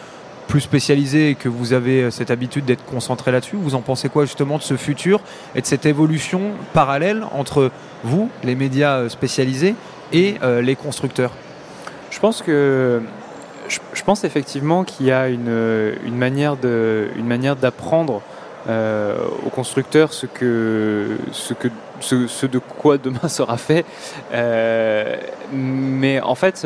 plus 0.47 0.61
spécialisé 0.61 1.31
et 1.31 1.35
que 1.35 1.49
vous 1.49 1.73
avez 1.73 2.03
euh, 2.03 2.11
cette 2.11 2.31
habitude 2.31 2.65
d'être 2.65 2.85
concentré 2.85 3.31
là-dessus. 3.31 3.57
Vous 3.57 3.75
en 3.75 3.81
pensez 3.81 4.09
quoi 4.09 4.25
justement 4.25 4.57
de 4.57 4.63
ce 4.63 4.77
futur 4.77 5.19
et 5.55 5.61
de 5.61 5.65
cette 5.65 5.85
évolution 5.85 6.51
parallèle 6.73 7.25
entre 7.31 7.71
vous, 8.03 8.29
les 8.43 8.55
médias 8.55 8.97
euh, 8.97 9.09
spécialisés, 9.09 9.75
et 10.13 10.35
euh, 10.41 10.61
les 10.61 10.75
constructeurs? 10.75 11.31
Je 12.09 12.19
pense 12.19 12.41
que 12.41 13.01
je, 13.67 14.03
pense 14.03 14.23
effectivement 14.23 14.85
qu'il 14.85 15.07
y 15.07 15.11
a 15.11 15.27
une, 15.27 15.93
une 16.05 16.15
manière 16.15 16.55
de 16.55 17.09
une 17.17 17.27
manière 17.27 17.57
d'apprendre 17.57 18.21
aux 18.69 19.49
constructeurs 19.49 20.11
ce 20.11 20.25
que 20.25 21.17
ce 21.31 21.53
que 21.53 21.67
ce, 21.99 22.45
de 22.45 22.59
quoi 22.59 22.97
demain 22.97 23.27
sera 23.27 23.57
fait. 23.57 23.85
mais 25.51 26.21
en 26.21 26.35
fait 26.35 26.65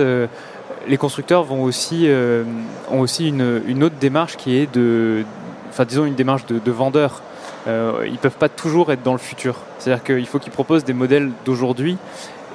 les 0.88 0.98
constructeurs 0.98 1.46
euh, 1.52 2.44
ont 2.90 3.00
aussi 3.00 3.28
une, 3.28 3.84
autre 3.84 3.96
démarche 4.00 4.38
qui 4.38 4.58
est 4.58 4.74
de, 4.74 5.24
enfin 5.70 5.86
disons 5.86 6.06
une 6.06 6.16
démarche 6.16 6.46
de, 6.46 6.60
de 6.60 6.72
vendeur. 6.72 7.22
Euh, 7.68 8.04
ils 8.06 8.14
ne 8.14 8.18
peuvent 8.18 8.38
pas 8.38 8.50
toujours 8.50 8.92
être 8.92 9.04
dans 9.04 9.12
le 9.12 9.20
futur. 9.20 9.58
C'est-à-dire 9.78 10.04
qu'il 10.04 10.26
faut 10.26 10.40
qu'ils 10.40 10.52
proposent 10.52 10.84
des 10.84 10.94
modèles 10.94 11.30
d'aujourd'hui 11.46 11.98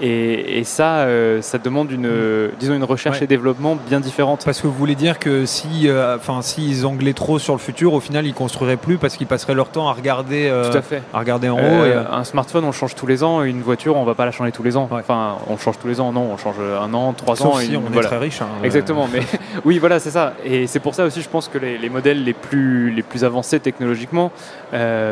Et, 0.00 0.62
ça, 0.64 0.98
euh, 0.98 1.40
ça 1.42 1.58
demande 1.58 1.90
une, 1.90 2.10
disons 2.58 2.74
une 2.74 2.84
recherche 2.84 3.22
et 3.22 3.26
développement 3.26 3.76
bien 3.88 4.00
différente. 4.00 4.42
Parce 4.44 4.60
que 4.60 4.66
vous 4.66 4.72
voulez 4.72 4.94
dire 4.94 5.18
que 5.18 5.46
si, 5.46 5.88
euh, 5.88 6.16
enfin, 6.16 6.42
s'ils 6.42 6.86
anglaient 6.86 7.12
trop 7.12 7.38
sur 7.38 7.54
le 7.54 7.58
futur, 7.58 7.94
au 7.94 8.00
final, 8.00 8.26
ils 8.26 8.34
construiraient 8.34 8.76
plus 8.76 8.98
parce 8.98 9.16
qu'ils 9.16 9.26
passeraient 9.26 9.54
leur 9.54 9.68
temps 9.68 9.88
à 9.88 9.92
regarder, 9.92 10.48
euh, 10.48 10.70
Tout 10.70 10.78
à, 10.78 10.82
fait. 10.82 11.02
à 11.14 11.18
regarder 11.18 11.48
en 11.48 11.58
haut. 11.58 11.84
Un 12.10 12.24
smartphone, 12.24 12.64
on 12.64 12.68
le 12.68 12.72
change 12.72 12.94
tous 12.94 13.06
les 13.06 13.22
ans. 13.22 13.42
Une 13.42 13.62
voiture, 13.62 13.96
on 13.96 14.04
va 14.04 14.14
pas 14.14 14.24
la 14.24 14.32
changer 14.32 14.52
tous 14.52 14.62
les 14.62 14.76
ans. 14.76 14.88
Enfin, 14.90 15.36
on 15.48 15.56
change 15.56 15.78
tous 15.78 15.88
les 15.88 16.00
ans. 16.00 16.12
Non, 16.12 16.32
on 16.32 16.36
change 16.36 16.56
un 16.58 16.92
an, 16.94 17.12
trois 17.12 17.36
Sauf 17.36 17.46
ans. 17.46 17.58
Si 17.58 17.76
on 17.76 17.98
est 17.98 18.02
très 18.02 18.18
riche. 18.18 18.42
Hein, 18.42 18.48
Exactement. 18.62 19.08
mais 19.12 19.20
oui, 19.64 19.78
voilà, 19.78 19.98
c'est 19.98 20.10
ça. 20.10 20.34
Et 20.44 20.66
c'est 20.66 20.80
pour 20.80 20.94
ça 20.94 21.04
aussi, 21.04 21.22
je 21.22 21.28
pense 21.28 21.48
que 21.48 21.58
les, 21.58 21.88
modèles 21.88 22.24
les 22.24 22.34
plus, 22.34 22.90
les 22.90 23.02
plus 23.02 23.24
avancés 23.24 23.60
technologiquement 23.60 24.30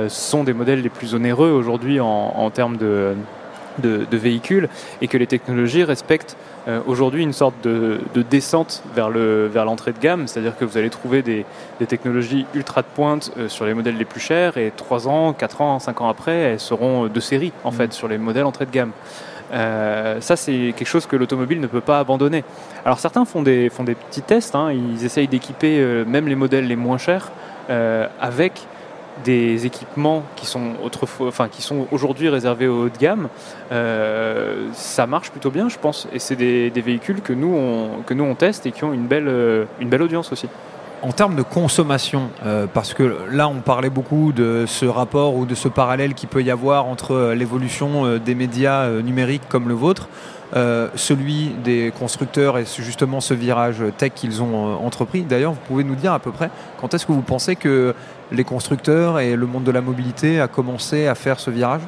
sont 0.09 0.45
des 0.45 0.53
modèles 0.53 0.83
les 0.83 0.89
plus 0.89 1.15
onéreux 1.15 1.51
aujourd'hui 1.51 2.01
en, 2.01 2.07
en 2.07 2.51
termes 2.51 2.77
de 2.77 3.15
de, 3.79 4.17
véhicules 4.17 4.69
et 5.01 5.09
que 5.09 5.17
les 5.17 5.27
technologies 5.27 5.85
respectent 5.85 6.37
euh, 6.67 6.81
aujourd'hui 6.87 7.23
une 7.23 7.33
sorte 7.33 7.55
de, 7.63 8.01
descente 8.31 8.83
vers 8.95 9.11
l'entrée 9.11 9.93
vers 9.93 9.99
de 9.99 10.03
gamme, 10.03 10.27
c'est-à-dire 10.27 10.57
que 10.57 10.65
vous 10.65 10.79
allez 10.79 10.91
trouver 10.91 11.23
des, 11.23 11.45
technologies 11.87 12.47
ultra 12.55 12.83
de 12.83 12.87
pointe 12.95 13.33
euh, 13.37 13.49
sur 13.49 13.67
les 13.67 13.75
modèles 13.75 13.97
les 13.97 14.05
plus 14.05 14.21
chers 14.21 14.57
et 14.57 14.73
3 14.75 15.09
ans, 15.09 15.33
4 15.33 15.61
ans, 15.61 15.79
5 15.79 16.01
ans 16.01 16.09
après, 16.09 16.37
elles 16.37 16.61
seront 16.61 17.07
de 17.07 17.21
série 17.21 17.53
en 17.65 17.71
mmh. 17.71 17.75
fait 17.75 17.93
sur 17.93 18.09
les 18.09 18.19
modèles 18.19 18.45
entrée 18.45 18.67
de 18.67 18.71
gamme. 18.71 18.93
Euh, 19.53 20.21
ça, 20.21 20.37
c'est 20.37 20.73
quelque 20.77 20.89
chose 20.89 21.07
que 21.07 21.17
l'automobile 21.17 21.61
ne 21.61 21.67
peut 21.67 21.83
pas 21.83 21.99
abandonner. 21.99 22.45
Alors 22.85 22.99
certains 22.99 23.25
font 23.25 23.43
des, 23.43 23.69
font 23.69 23.85
des 23.85 23.95
petits 23.95 24.23
tests, 24.23 24.55
hein. 24.55 24.73
ils 24.73 25.05
essayent 25.05 25.29
d'équiper 25.29 26.05
même 26.07 26.29
les 26.29 26.35
modèles 26.35 26.67
les 26.67 26.77
moins 26.77 26.99
chers 26.99 27.31
avec 28.21 28.67
des 29.23 29.67
équipements 29.67 30.25
qui 30.37 30.47
sont 30.47 30.73
enfin 31.21 31.49
sont 31.59 31.87
aujourd'hui 31.93 32.29
réservés 32.29 32.67
au 32.67 32.85
haut 32.85 32.89
de 32.89 32.99
gamme, 32.99 33.29
euh, 33.73 34.69
ça 34.73 35.07
marche 35.07 35.31
plutôt 35.31 35.51
bien, 35.51 35.69
je 35.69 35.79
pense. 35.79 36.09
Et 36.13 36.19
c'est 36.19 36.37
des, 36.37 36.71
véhicules 36.71 37.21
que 37.21 37.33
nous 37.33 37.55
on, 37.55 38.03
que 38.03 38.15
nous 38.15 38.25
on 38.25 38.35
teste 38.35 38.67
et 38.67 38.73
qui 38.73 38.85
ont 38.85 38.93
une 38.93 39.07
belle, 39.07 39.29
euh, 39.29 39.65
une 39.81 39.89
belle 39.89 40.03
audience 40.03 40.33
aussi. 40.33 40.49
En 41.03 41.13
termes 41.13 41.37
de 41.37 41.43
consommation, 41.43 42.31
euh, 42.47 42.67
parce 42.73 42.95
que 42.95 43.19
là 43.31 43.47
on 43.49 43.61
parlait 43.61 43.91
beaucoup 43.91 44.33
de 44.33 44.65
ce 44.67 44.87
rapport 44.87 45.37
ou 45.37 45.45
de 45.45 45.55
ce 45.55 45.69
parallèle 45.69 46.15
qui 46.15 46.27
peut 46.27 46.43
y 46.43 46.51
avoir 46.51 46.87
entre 46.87 47.33
l'évolution 47.37 48.17
des 48.19 48.35
médias 48.35 48.89
numériques 48.89 49.47
comme 49.49 49.69
le 49.69 49.75
vôtre, 49.75 50.09
celui 50.95 51.49
des 51.63 51.93
constructeurs 51.99 52.59
et 52.59 52.65
justement 52.65 53.21
ce 53.21 53.35
virage 53.35 53.83
tech 53.99 54.13
qu'ils 54.15 54.43
ont 54.43 54.77
entrepris. 54.77 55.23
D'ailleurs, 55.23 55.53
vous 55.53 55.61
pouvez 55.67 55.85
nous 55.85 55.97
dire 55.97 56.13
à 56.13 56.21
peu 56.21 56.31
près 56.31 56.49
quand 56.81 56.95
est-ce 56.95 57.05
que 57.05 57.13
vous 57.13 57.23
pensez 57.23 57.57
que 57.57 57.95
les 58.33 58.45
constructeurs 58.45 59.21
et 59.21 59.37
le 59.37 59.47
monde 59.47 59.65
de 59.65 59.71
la 59.71 59.81
mobilité 59.81 60.41
a 60.41 60.49
commencé 60.49 61.07
à 61.07 61.15
faire 61.15 61.41
ce 61.41 61.51
virage 61.51 61.83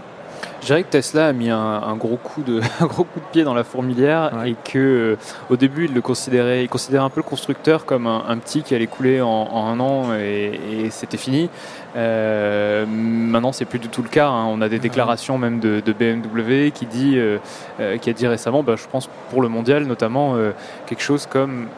je 0.67 0.67
dirais 0.67 0.83
que 0.83 0.89
Tesla 0.89 1.29
a 1.29 1.33
mis 1.33 1.49
un, 1.49 1.97
gros, 1.97 2.17
coup 2.17 2.43
de, 2.43 2.61
gros 2.81 3.05
coup 3.05 3.21
de 3.21 3.25
pied 3.31 3.45
dans 3.45 3.55
la 3.55 3.63
fourmilière 3.63 4.33
et 4.45 4.57
que 4.65 4.79
euh, 4.79 5.17
au 5.49 5.57
début 5.57 5.85
il 5.85 5.95
le 5.95 6.01
considérait, 6.01 6.65
il 6.65 6.69
considérait 6.69 7.05
un 7.05 7.09
peu 7.09 7.21
le 7.21 7.29
constructeur 7.29 7.85
comme 7.85 8.09
un, 8.09 8.37
petit 8.39 8.63
qui 8.63 8.75
allait 8.75 8.89
couler 8.89 9.21
en, 9.21 9.49
un 9.53 9.79
an 9.79 10.15
et, 10.15 10.89
c'était 10.91 11.19
fini. 11.19 11.51
Euh, 11.97 12.85
maintenant 12.85 13.53
c'est 13.53 13.65
plus 13.65 13.79
du 13.79 13.89
tout 13.89 14.03
le 14.03 14.09
cas. 14.09 14.29
Hein. 14.29 14.47
On 14.49 14.61
a 14.61 14.69
des 14.69 14.81
déclarations 14.81 15.39
même 15.39 15.61
de, 15.61 15.81
BMW 15.81 16.73
qui 16.73 16.87
dit, 16.87 17.17
euh, 17.17 17.39
qui 17.99 18.11
a 18.11 18.13
dit 18.13 18.27
récemment, 18.27 18.65
bah, 18.65 18.75
je 18.77 18.87
pense 18.91 19.09
pour 19.31 19.43
le 19.43 19.49
mondial 19.49 19.85
notamment 19.85 20.35
quelque 20.87 21.03
chose 21.03 21.27
comme 21.27 21.69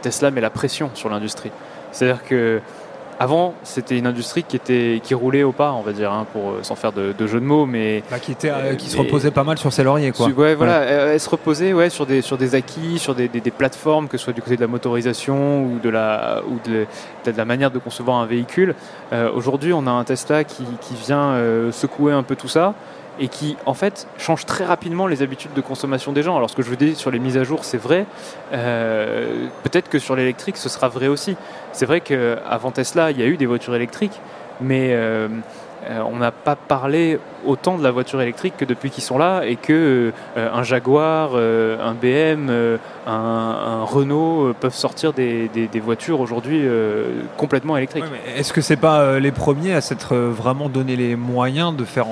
Tesla 0.00 0.30
met 0.30 0.40
la 0.40 0.50
pression 0.50 0.90
sur 0.94 1.08
l'industrie. 1.08 1.50
C'est-à-dire 1.90 2.24
que 2.24 2.60
avant, 3.22 3.54
c'était 3.62 3.96
une 3.96 4.08
industrie 4.08 4.42
qui 4.42 4.56
était 4.56 5.00
qui 5.00 5.14
roulait 5.14 5.44
au 5.44 5.52
pas, 5.52 5.72
on 5.74 5.82
va 5.82 5.92
dire, 5.92 6.10
hein, 6.10 6.26
pour 6.32 6.50
euh, 6.50 6.58
sans 6.62 6.74
faire 6.74 6.90
de, 6.90 7.14
jeu 7.24 7.38
de 7.38 7.44
mots, 7.44 7.66
mais 7.66 8.02
bah, 8.10 8.18
qui 8.18 8.32
était 8.32 8.50
euh, 8.50 8.74
qui 8.74 8.90
se 8.90 8.96
reposait 8.96 9.30
pas 9.30 9.44
mal 9.44 9.58
sur 9.58 9.72
ses 9.72 9.84
lauriers, 9.84 10.10
quoi. 10.10 10.26
Ouais, 10.26 10.56
voilà, 10.56 10.82
Elle, 10.82 11.20
se 11.20 11.30
reposait, 11.30 11.72
ouais, 11.72 11.88
sur 11.88 12.04
des 12.04 12.20
sur 12.20 12.36
des 12.36 12.56
acquis, 12.56 12.98
sur 12.98 13.14
des, 13.14 13.28
plateformes, 13.28 14.08
que 14.08 14.18
ce 14.18 14.24
soit 14.24 14.32
du 14.32 14.42
côté 14.42 14.56
de 14.56 14.60
la 14.60 14.66
motorisation 14.66 15.62
ou 15.62 15.78
de 15.80 15.88
la 15.88 16.42
ou 16.48 16.58
de, 16.68 16.84
la 17.30 17.44
manière 17.44 17.70
de 17.70 17.78
concevoir 17.78 18.16
un 18.16 18.26
véhicule. 18.26 18.74
Euh, 19.12 19.30
aujourd'hui, 19.32 19.72
on 19.72 19.86
a 19.86 19.90
un 19.92 20.02
Tesla 20.02 20.42
qui, 20.42 20.64
qui 20.80 20.94
vient 20.94 21.36
secouer 21.70 22.12
un 22.12 22.24
peu 22.24 22.34
tout 22.34 22.48
ça 22.48 22.74
et 23.18 23.28
qui 23.28 23.56
en 23.66 23.74
fait 23.74 24.06
change 24.18 24.46
très 24.46 24.64
rapidement 24.64 25.06
les 25.06 25.22
habitudes 25.22 25.52
de 25.54 25.60
consommation 25.60 26.12
des 26.12 26.22
gens. 26.22 26.36
Alors 26.36 26.50
ce 26.50 26.56
que 26.56 26.62
je 26.62 26.68
vous 26.68 26.76
dis 26.76 26.94
sur 26.94 27.10
les 27.10 27.18
mises 27.18 27.36
à 27.36 27.44
jour, 27.44 27.64
c'est 27.64 27.78
vrai. 27.78 28.06
Euh, 28.52 29.46
peut-être 29.62 29.88
que 29.88 29.98
sur 29.98 30.16
l'électrique, 30.16 30.56
ce 30.56 30.68
sera 30.68 30.88
vrai 30.88 31.08
aussi. 31.08 31.36
C'est 31.72 31.86
vrai 31.86 32.00
qu'avant 32.00 32.70
Tesla, 32.70 33.10
il 33.10 33.20
y 33.20 33.22
a 33.22 33.26
eu 33.26 33.36
des 33.36 33.46
voitures 33.46 33.74
électriques, 33.74 34.20
mais 34.60 34.92
euh, 34.92 35.28
euh, 35.88 36.00
on 36.10 36.16
n'a 36.16 36.30
pas 36.30 36.56
parlé 36.56 37.18
autant 37.44 37.78
de 37.78 37.82
la 37.82 37.90
voiture 37.90 38.20
électrique 38.20 38.54
que 38.56 38.64
depuis 38.64 38.90
qu'ils 38.90 39.02
sont 39.02 39.18
là 39.18 39.42
et 39.44 39.56
que 39.56 40.12
euh, 40.36 40.50
un 40.52 40.62
Jaguar, 40.62 41.30
euh, 41.34 41.78
un 41.84 41.94
BM, 41.94 42.50
un, 43.06 43.84
Renault 43.84 44.54
peuvent 44.60 44.74
sortir 44.74 45.12
des, 45.12 45.50
voitures 45.82 46.20
aujourd'hui 46.20 46.64
complètement 47.36 47.76
électriques. 47.76 48.04
Est-ce 48.36 48.52
que 48.52 48.60
c'est 48.60 48.76
pas 48.76 49.18
les 49.18 49.32
premiers 49.32 49.74
à 49.74 49.80
s'être 49.80 50.14
vraiment 50.16 50.68
donné 50.68 50.96
les 50.96 51.16
moyens 51.16 51.74
de 51.74 51.84
faire, 51.84 52.06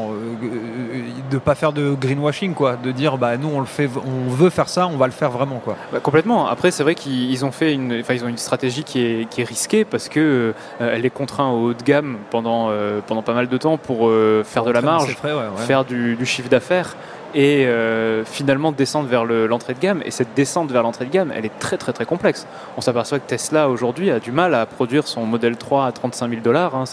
de 1.31 1.38
pas 1.38 1.55
faire 1.55 1.73
de 1.73 1.95
greenwashing 1.95 2.55
quoi, 2.55 2.77
de 2.77 2.90
dire 2.90 3.19
bah 3.19 3.37
nous 3.37 3.49
on 3.49 3.61
le 3.61 3.66
fait, 3.66 3.88
on 3.97 4.31
veut 4.31 4.51
faire 4.51 4.69
ça, 4.69 4.88
on 4.88 4.97
va 4.97 5.07
le 5.07 5.12
faire 5.12 5.31
vraiment 5.31 5.61
quoi. 5.62 5.77
Bah, 5.93 6.01
complètement. 6.01 6.49
Après 6.49 6.71
c'est 6.71 6.83
vrai 6.83 6.95
qu'ils 6.95 7.45
ont 7.45 7.53
fait 7.53 7.73
une, 7.73 8.03
ils 8.09 8.25
ont 8.25 8.29
une 8.29 8.38
stratégie 8.38 8.85
qui 8.85 9.01
est, 9.05 9.29
qui 9.29 9.43
est 9.43 9.45
risquée 9.45 9.85
parce 9.85 10.09
que 10.09 10.55
elle 10.81 11.07
est 11.07 11.11
contrainte 11.11 11.55
au 11.55 11.69
haut 11.69 11.75
de 11.75 11.83
gamme 11.83 12.16
pendant 12.31 12.71
pendant 13.07 13.23
pas 13.23 13.35
mal 13.35 13.49
de 13.49 13.57
temps 13.57 13.77
pour 13.77 14.09
euh, 14.09 14.43
faire 14.45 14.64
de 14.64 14.71
la 14.71 14.81
marge, 14.81 15.16
faire 15.56 15.85
du, 15.85 16.16
chiffre 16.24 16.48
d'affaires 16.48 16.96
et 17.33 17.66
euh, 17.66 18.24
finalement 18.24 18.72
descendre 18.72 19.09
vers 19.09 19.24
l'entrée 19.24 19.74
de 19.74 19.78
gamme. 19.78 20.02
Et 20.04 20.11
cette 20.11 20.35
descente 20.35 20.70
vers 20.72 20.83
l'entrée 20.83 21.04
de 21.04 21.11
gamme, 21.11 21.33
elle 21.35 21.44
est 21.44 21.59
très 21.59 21.76
très 21.76 21.92
très 21.92 22.04
complexe. 22.04 22.46
On 22.76 22.80
s'aperçoit 22.80 23.18
que 23.18 23.26
Tesla 23.26 23.68
aujourd'hui 23.68 24.11
a 24.11 24.18
du 24.18 24.33
mal 24.33 24.54
à 24.54 24.66
produire 24.66 25.06
son 25.06 25.26
modèle 25.26 25.56
3 25.56 25.87
à 25.87 25.92
35 25.92 26.30
000 26.30 26.42
dollars. 26.42 26.74
Hein. 26.74 26.85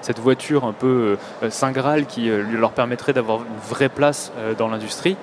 Cette 0.00 0.18
voiture 0.18 0.64
un 0.64 0.72
peu 0.72 1.16
euh, 1.42 1.50
saint 1.50 1.72
graal 1.72 2.06
qui 2.06 2.30
leur 2.52 2.72
permettrait 2.72 3.12
d'avoir 3.12 3.40
une 3.40 3.68
vraie 3.68 3.88
place 3.88 4.32
dans 4.58 4.68
l'industrie. 4.68 5.16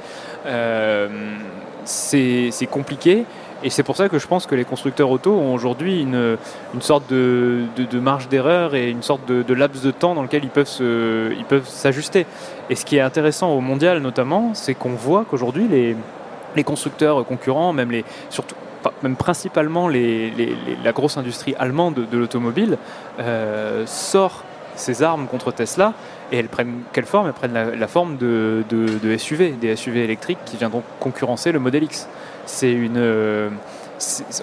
c'est 1.85 2.67
compliqué. 2.69 3.25
Et 3.63 3.69
c'est 3.69 3.83
pour 3.83 3.95
ça 3.95 4.07
que 4.07 4.19
je 4.19 4.27
pense 4.27 4.45
que 4.45 4.55
les 4.55 4.65
constructeurs 4.65 5.09
auto 5.09 5.31
ont 5.33 5.53
aujourd'hui 5.53 6.01
une, 6.01 6.37
une, 6.73 6.81
sorte 6.81 7.09
de, 7.09 7.63
de, 7.75 7.99
marge 7.99 8.29
d'erreur 8.29 8.75
et 8.75 8.89
une 8.89 9.01
sorte 9.01 9.25
de, 9.25 9.53
laps 9.53 9.83
de 9.83 9.91
temps 9.91 10.13
dans 10.13 10.21
lequel 10.21 10.43
ils 10.43 10.49
peuvent, 10.49 11.67
s'ajuster. 11.67 12.25
Et 12.69 12.75
ce 12.75 12.85
qui 12.85 12.97
est 12.97 13.01
intéressant 13.01 13.51
au 13.51 13.61
mondial 13.61 13.99
notamment, 13.99 14.51
c'est 14.53 14.75
qu'on 14.75 14.93
voit 14.93 15.25
qu'aujourd'hui 15.27 15.67
les, 15.67 15.95
les 16.55 16.63
constructeurs 16.63 17.25
concurrents, 17.25 17.73
même 17.73 17.91
les, 17.91 18.05
surtout 18.29 18.55
même 19.03 19.15
principalement 19.15 19.87
les, 19.87 20.31
la 20.83 20.91
grosse 20.91 21.17
industrie 21.17 21.55
allemande 21.57 22.07
de, 22.09 22.17
l'automobile, 22.17 22.77
euh, 23.19 23.85
sort 23.85 24.43
ses 24.75 25.01
armes 25.01 25.27
contre 25.27 25.51
Tesla 25.51 25.93
et 26.31 26.37
elles 26.37 26.49
prennent 26.49 26.81
quelle 26.93 27.05
forme? 27.05 27.27
Elles 27.27 27.33
prennent 27.33 27.53
la, 27.53 27.87
forme 27.87 28.17
de, 28.17 28.63
de, 28.69 29.17
SUV, 29.17 29.51
des 29.51 29.75
SUV 29.75 30.03
électriques 30.03 30.37
qui 30.45 30.57
viendront 30.57 30.83
concurrencer 30.99 31.51
le 31.51 31.59
modèle 31.59 31.83
X 31.83 32.07
c'est 32.47 32.71
une, 32.71 32.97
euh, 32.97 33.49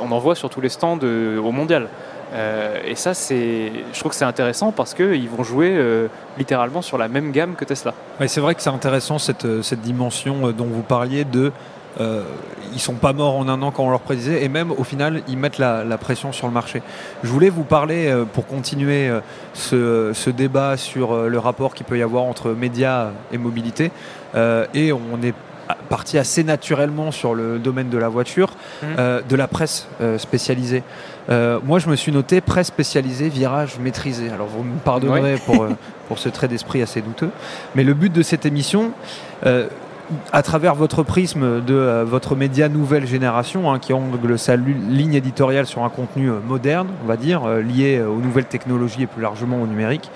on 0.01 0.13
en 0.13 0.19
voit 0.19 0.35
sur 0.35 0.51
tous 0.51 0.61
les 0.61 0.69
stands 0.69 0.99
euh, 1.03 1.39
au 1.39 1.51
mondial. 1.51 1.89
Euh, 2.33 2.81
et 2.87 2.95
ça, 2.95 3.15
c'est, 3.15 3.73
je 3.93 3.99
trouve 3.99 4.11
que 4.11 4.17
c'est 4.17 4.25
intéressant 4.25 4.73
parce 4.73 4.95
qu'ils 4.95 5.29
vont 5.29 5.43
jouer 5.43 5.79
littéralement 6.39 6.83
sur 6.83 6.99
la 6.99 7.09
même 7.09 7.33
gamme 7.33 7.55
que 7.55 7.65
Tesla. 7.65 7.95
c'est 8.27 8.41
vrai 8.41 8.55
que 8.55 8.63
c'est 8.63 8.71
intéressant 8.71 9.19
cette, 9.19 9.63
cette 9.63 9.81
dimension 9.81 10.51
dont 10.51 10.67
vous 10.67 10.83
parliez 10.83 11.25
de 11.25 11.53
euh, 12.01 12.25
ils 12.73 12.81
sont 12.81 12.95
pas 12.95 13.13
morts 13.13 13.37
en 13.37 13.49
un 13.49 13.63
an 13.63 13.71
quand 13.71 13.85
on 13.85 13.91
leur 13.91 14.01
prédisait 14.01 14.43
et 14.43 14.49
même 14.49 14.73
au 14.73 14.83
final 14.83 15.23
ils 15.29 15.39
mettent 15.39 15.59
la, 15.59 15.85
pression 15.97 16.33
sur 16.33 16.49
le 16.49 16.53
marché. 16.53 16.83
Je 17.23 17.29
voulais 17.29 17.51
vous 17.51 17.63
parler 17.63 18.13
pour 18.33 18.49
continuer 18.49 19.13
ce, 19.53 20.11
ce, 20.13 20.29
débat 20.29 20.77
sur 20.77 21.15
le 21.29 21.39
rapport 21.39 21.73
qu'il 21.73 21.87
peut 21.87 21.99
y 21.99 22.03
avoir 22.03 22.25
entre 22.25 22.51
médias 22.51 23.11
et 23.31 23.39
mobilité 23.39 23.93
et 24.35 24.93
on 24.93 25.23
est 25.23 25.35
parti 25.89 26.19
assez 26.19 26.45
naturellement 26.45 27.11
sur 27.11 27.35
le 27.35 27.59
domaine 27.59 27.89
de 27.89 27.99
la 27.99 28.09
voiture, 28.09 28.51
mmh. 28.51 28.87
euh, 28.99 29.21
de 29.27 29.37
la 29.37 29.49
presse 29.49 29.87
euh, 30.01 30.19
spécialisée. 30.19 30.83
Euh, 31.31 31.59
moi, 31.65 31.79
je 31.79 31.89
me 31.89 31.97
suis 31.97 32.13
noté 32.13 32.41
presse 32.41 32.69
spécialisée, 32.69 33.29
virage 33.29 33.79
maîtrisé. 33.79 34.31
Alors, 34.31 34.47
vous 34.47 34.63
me 34.63 34.79
pardonnerez 34.79 35.39
pour, 35.47 35.67
pour 36.09 36.19
ce 36.19 36.29
trait 36.29 36.49
d'esprit 36.49 36.83
assez 36.83 37.01
douteux. 37.01 37.31
Mais 37.75 37.85
le 37.85 37.95
but 37.95 38.13
de 38.13 38.23
cette 38.23 38.47
émission, 38.47 38.93
à 40.33 40.43
travers 40.43 40.75
votre 40.75 41.03
prisme 41.03 41.63
de 41.63 42.03
votre 42.03 42.37
média 42.37 42.69
nouvelle 42.69 43.07
génération, 43.07 43.73
hein, 43.73 43.79
qui 43.79 43.93
angle 43.93 44.39
sa 44.39 44.57
ligne 44.57 45.15
éditoriale 45.15 45.67
sur 45.67 45.83
un 45.83 45.89
contenu 45.89 46.31
moderne, 46.47 46.89
on 47.03 47.07
va 47.07 47.17
dire, 47.17 47.47
lié 47.47 48.03
aux 48.03 48.21
nouvelles 48.21 48.45
technologies 48.45 49.05
et 49.05 49.07
plus 49.07 49.23
largement 49.23 49.63
au 49.63 49.67
numérique, 49.67 50.11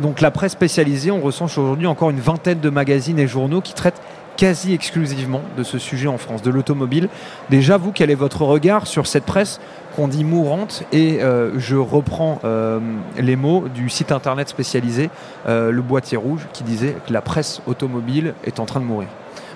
donc 0.00 0.20
la 0.20 0.30
presse 0.30 0.52
spécialisée, 0.52 1.10
on 1.10 1.20
recense 1.20 1.56
aujourd'hui 1.56 1.86
encore 1.86 2.10
une 2.10 2.18
vingtaine 2.18 2.60
de 2.60 2.70
magazines 2.70 3.18
et 3.18 3.28
journaux 3.28 3.60
qui 3.60 3.74
traitent 3.74 4.00
quasi 4.36 4.74
exclusivement 4.74 5.42
de 5.56 5.62
ce 5.62 5.78
sujet 5.78 6.08
en 6.08 6.18
France, 6.18 6.42
de 6.42 6.50
l'automobile. 6.50 7.08
Déjà, 7.50 7.76
vous, 7.76 7.92
quel 7.92 8.10
est 8.10 8.14
votre 8.16 8.42
regard 8.42 8.86
sur 8.86 9.06
cette 9.06 9.24
presse 9.24 9.60
qu'on 9.96 10.08
dit 10.08 10.24
mourante 10.24 10.82
Et 10.92 11.22
euh, 11.22 11.58
je 11.58 11.76
reprends 11.76 12.40
euh, 12.44 12.80
les 13.16 13.36
mots 13.36 13.64
du 13.72 13.88
site 13.88 14.12
internet 14.12 14.48
spécialisé 14.48 15.10
euh, 15.46 15.70
Le 15.70 15.82
Boîtier 15.82 16.16
Rouge 16.16 16.46
qui 16.52 16.64
disait 16.64 16.96
que 17.06 17.12
la 17.12 17.20
presse 17.20 17.62
automobile 17.66 18.34
est 18.44 18.58
en 18.60 18.66
train 18.66 18.80
de 18.80 18.84
mourir. 18.84 19.08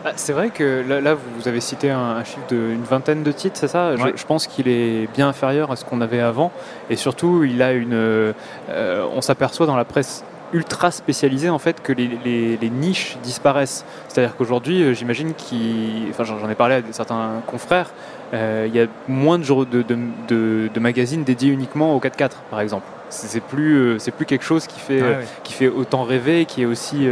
Ah, 0.05 0.13
c'est 0.15 0.33
vrai 0.33 0.51
que 0.51 0.85
là, 0.89 1.01
là, 1.01 1.15
vous 1.15 1.49
avez 1.49 1.61
cité 1.61 1.91
un, 1.91 1.99
un 1.99 2.25
chiffre 2.25 2.47
d'une 2.49 2.85
vingtaine 2.85 3.25
de 3.25 3.33
titres, 3.33 3.57
c'est 3.59 3.67
ça? 3.69 3.97
Je, 3.97 4.03
Ouais. 4.03 4.13
je 4.15 4.25
pense 4.25 4.47
qu'il 4.47 4.69
est 4.69 5.09
bien 5.13 5.29
inférieur 5.29 5.73
à 5.73 5.77
ce 5.77 5.85
qu'on 5.85 6.01
avait 6.01 6.21
avant. 6.21 6.53
Et 6.89 6.95
surtout, 6.95 7.43
il 7.43 7.61
a 7.63 7.73
une. 7.73 8.33
on 8.71 9.21
s'aperçoit 9.21 9.67
dans 9.67 9.77
la 9.77 9.85
presse 9.85 10.23
ultra 10.53 10.91
spécialisée 10.91 11.51
en 11.51 11.59
fait 11.59 11.83
que 11.83 11.93
les, 11.93 12.11
les- 12.25 12.57
les 12.57 12.71
niches 12.71 13.17
disparaissent. 13.23 13.85
C'est-à-dire 14.09 14.37
qu'aujourd'hui, 14.37 14.83
euh, 14.83 14.95
j'imagine 14.95 15.35
qu'il. 15.35 16.07
Enfin, 16.11 16.25
j'en 16.25 16.49
ai 16.49 16.55
parlé 16.55 16.77
à 16.77 16.83
certains 16.93 17.43
confrères. 17.47 17.91
euh, 18.35 18.67
il 18.69 18.75
y 18.77 18.81
a 18.81 18.87
moins 19.09 19.39
de, 19.39 19.45
de, 19.65 19.83
de- 19.83 20.69
de- 20.75 20.81
magazines 20.81 21.25
dédiés 21.25 21.51
uniquement 21.51 21.95
au 21.97 21.99
4x4, 22.01 22.31
par 22.51 22.61
exemple. 22.61 22.85
C'est 23.11 23.41
plus, 23.43 23.75
euh, 23.77 23.99
c'est 23.99 24.11
plus 24.11 24.27
quelque 24.27 24.45
chose 24.45 24.67
qui 24.67 24.79
fait, 24.81 25.01
qui 25.45 25.55
fait 25.55 25.69
autant 25.69 26.03
rêver, 26.03 26.45
qui 26.45 26.61
est 26.61 26.67
aussi 26.67 27.09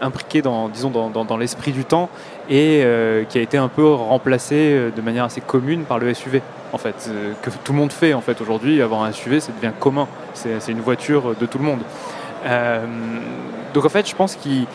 imbriqué 0.00 0.42
dans, 0.42 0.68
disons, 0.68 0.90
dans, 0.90 1.08
dans- 1.10 1.24
dans 1.24 1.36
l'esprit 1.36 1.70
du 1.72 1.84
temps 1.84 2.08
et 2.50 2.84
qui 3.28 3.38
a 3.38 3.40
été 3.40 3.56
un 3.56 3.68
peu 3.68 3.86
remplacé 3.86 4.90
de 4.94 5.00
manière 5.02 5.24
assez 5.24 5.40
commune 5.40 5.84
par 5.84 5.98
le 5.98 6.12
SUV. 6.12 6.42
En 6.72 6.78
fait, 6.78 7.08
que 7.42 7.50
tout 7.62 7.72
le 7.72 7.78
monde 7.78 7.92
fait 7.92 8.12
en 8.14 8.20
fait 8.20 8.40
aujourd'hui. 8.40 8.82
Avoir 8.82 9.04
un 9.04 9.12
SUV, 9.12 9.38
ça 9.40 9.52
devient 9.52 9.72
commun. 9.78 10.08
C'est 10.34 10.72
une 10.72 10.80
voiture 10.80 11.34
de 11.40 11.46
tout 11.46 11.58
le 11.58 11.64
monde. 11.64 11.80
Euh, 12.44 12.84
donc 13.72 13.84
en 13.84 13.88
fait, 13.88 14.08
je 14.08 14.14
pense 14.14 14.36
qu'ils 14.36 14.66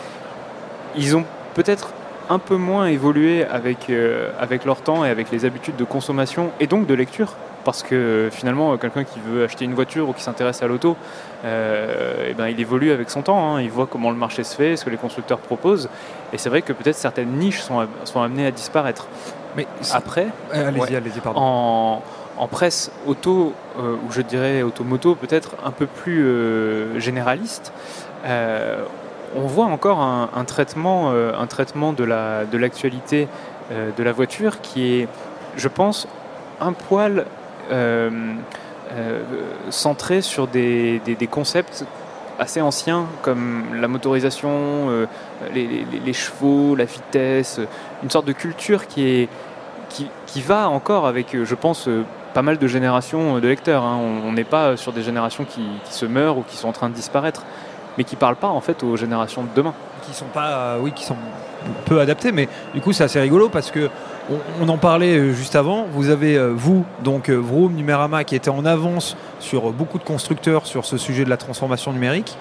ils 0.96 1.16
ont 1.16 1.24
peut-être 1.54 1.90
un 2.28 2.38
peu 2.38 2.56
moins 2.56 2.86
évolué 2.86 3.44
avec, 3.44 3.90
euh, 3.90 4.30
avec 4.40 4.64
leur 4.64 4.80
temps 4.82 5.04
et 5.04 5.10
avec 5.10 5.30
les 5.30 5.44
habitudes 5.44 5.76
de 5.76 5.84
consommation 5.84 6.50
et 6.60 6.66
donc 6.66 6.86
de 6.86 6.94
lecture. 6.94 7.34
Parce 7.64 7.82
que 7.82 8.30
finalement, 8.32 8.76
quelqu'un 8.78 9.04
qui 9.04 9.20
veut 9.20 9.44
acheter 9.44 9.66
une 9.66 9.74
voiture 9.74 10.08
ou 10.08 10.12
qui 10.14 10.22
s'intéresse 10.22 10.62
à 10.62 10.66
l'auto, 10.66 10.96
euh, 11.44 12.28
eh 12.30 12.32
ben, 12.32 12.48
il 12.48 12.58
évolue 12.58 12.90
avec 12.90 13.10
son 13.10 13.20
temps. 13.20 13.56
hein. 13.56 13.60
Il 13.60 13.70
voit 13.70 13.86
comment 13.86 14.10
le 14.10 14.16
marché 14.16 14.44
se 14.44 14.56
fait, 14.56 14.76
ce 14.76 14.84
que 14.86 14.90
les 14.90 14.96
constructeurs 14.96 15.38
proposent. 15.38 15.90
Et 16.32 16.38
c'est 16.38 16.48
vrai 16.48 16.62
que 16.62 16.72
peut-être 16.72 16.96
certaines 16.96 17.32
niches 17.32 17.60
sont, 17.60 17.86
sont 18.04 18.22
amenées 18.22 18.46
à 18.46 18.50
disparaître. 18.50 19.08
Mais 19.56 19.66
Après, 19.92 20.28
allez-y, 20.52 20.80
ouais. 20.80 20.96
allez-y, 20.96 21.20
pardon. 21.20 21.40
en, 21.40 22.02
en 22.40 22.48
presse 22.48 22.90
auto, 23.06 23.52
euh, 23.78 23.96
ou 23.96 24.10
je 24.10 24.22
dirais 24.22 24.62
automoto, 24.62 25.14
peut-être 25.14 25.56
un 25.62 25.70
peu 25.72 25.86
plus 25.86 26.24
euh, 26.24 26.98
généraliste, 26.98 27.70
euh, 28.24 28.82
on 29.36 29.42
voit 29.46 29.66
encore 29.66 30.00
un, 30.00 30.44
traitement, 30.44 31.12
un 31.12 31.46
traitement 31.46 31.92
de 31.92 32.02
la 32.02 32.44
de 32.46 32.58
l'actualité 32.58 33.28
de 33.70 34.02
la 34.02 34.10
voiture 34.10 34.60
qui 34.60 34.94
est, 34.94 35.08
je 35.56 35.68
pense, 35.68 36.08
un 36.60 36.72
poil 36.72 37.26
centré 39.70 40.20
sur 40.20 40.48
des, 40.48 41.00
concepts 41.30 41.84
assez 42.40 42.60
anciens 42.60 43.06
comme 43.22 43.66
la 43.80 43.86
motorisation, 43.86 45.06
les, 45.54 45.86
les- 46.04 46.12
chevaux, 46.12 46.74
la 46.74 46.86
vitesse, 46.86 47.60
une 48.02 48.10
sorte 48.10 48.26
de 48.26 48.32
culture 48.32 48.88
qui 48.88 49.06
est 49.06 49.28
qui, 49.90 50.08
qui 50.26 50.40
va 50.40 50.68
encore 50.68 51.06
avec, 51.06 51.36
je 51.44 51.54
pense, 51.54 51.88
pas 52.32 52.42
mal 52.42 52.58
de 52.58 52.66
générations 52.66 53.38
de 53.38 53.48
lecteurs. 53.48 53.82
hein. 53.84 53.98
On 54.26 54.32
n'est 54.32 54.44
pas 54.44 54.76
sur 54.76 54.92
des 54.92 55.02
générations 55.02 55.44
qui, 55.44 55.62
se 55.90 56.06
meurent 56.06 56.38
ou 56.38 56.42
qui 56.42 56.56
sont 56.56 56.68
en 56.68 56.72
train 56.72 56.88
de 56.88 56.94
disparaître, 56.94 57.44
mais 57.98 58.04
qui 58.04 58.16
parlent 58.16 58.36
pas 58.36 58.48
en 58.48 58.60
fait 58.60 58.82
aux 58.82 58.96
générations 58.96 59.42
de 59.42 59.48
demain. 59.54 59.74
qui 60.02 60.14
sont 60.14 60.26
pas, 60.26 60.48
euh, 60.48 60.78
oui, 60.80 60.92
qui 60.92 61.04
sont 61.04 61.16
peu 61.84 62.00
adaptés, 62.00 62.32
mais 62.32 62.48
du 62.74 62.80
coup 62.80 62.92
c'est 62.92 63.04
assez 63.04 63.20
rigolo 63.20 63.50
parce 63.50 63.70
que 63.70 63.90
on, 64.60 64.68
en 64.68 64.78
parlait 64.78 65.18
euh, 65.18 65.32
juste 65.32 65.56
avant. 65.56 65.86
Vous 65.92 66.08
avez 66.08 66.36
euh, 66.36 66.52
vous 66.54 66.84
donc 67.02 67.28
Vroom, 67.28 67.74
Numérama 67.74 68.24
qui 68.24 68.36
était 68.36 68.50
en 68.50 68.64
avance 68.64 69.16
sur 69.40 69.72
beaucoup 69.72 69.98
de 69.98 70.04
constructeurs 70.04 70.66
sur 70.66 70.84
ce 70.84 70.96
sujet 70.96 71.24
de 71.24 71.30
la 71.30 71.36
transformation 71.36 71.92
numérique. 71.92 72.36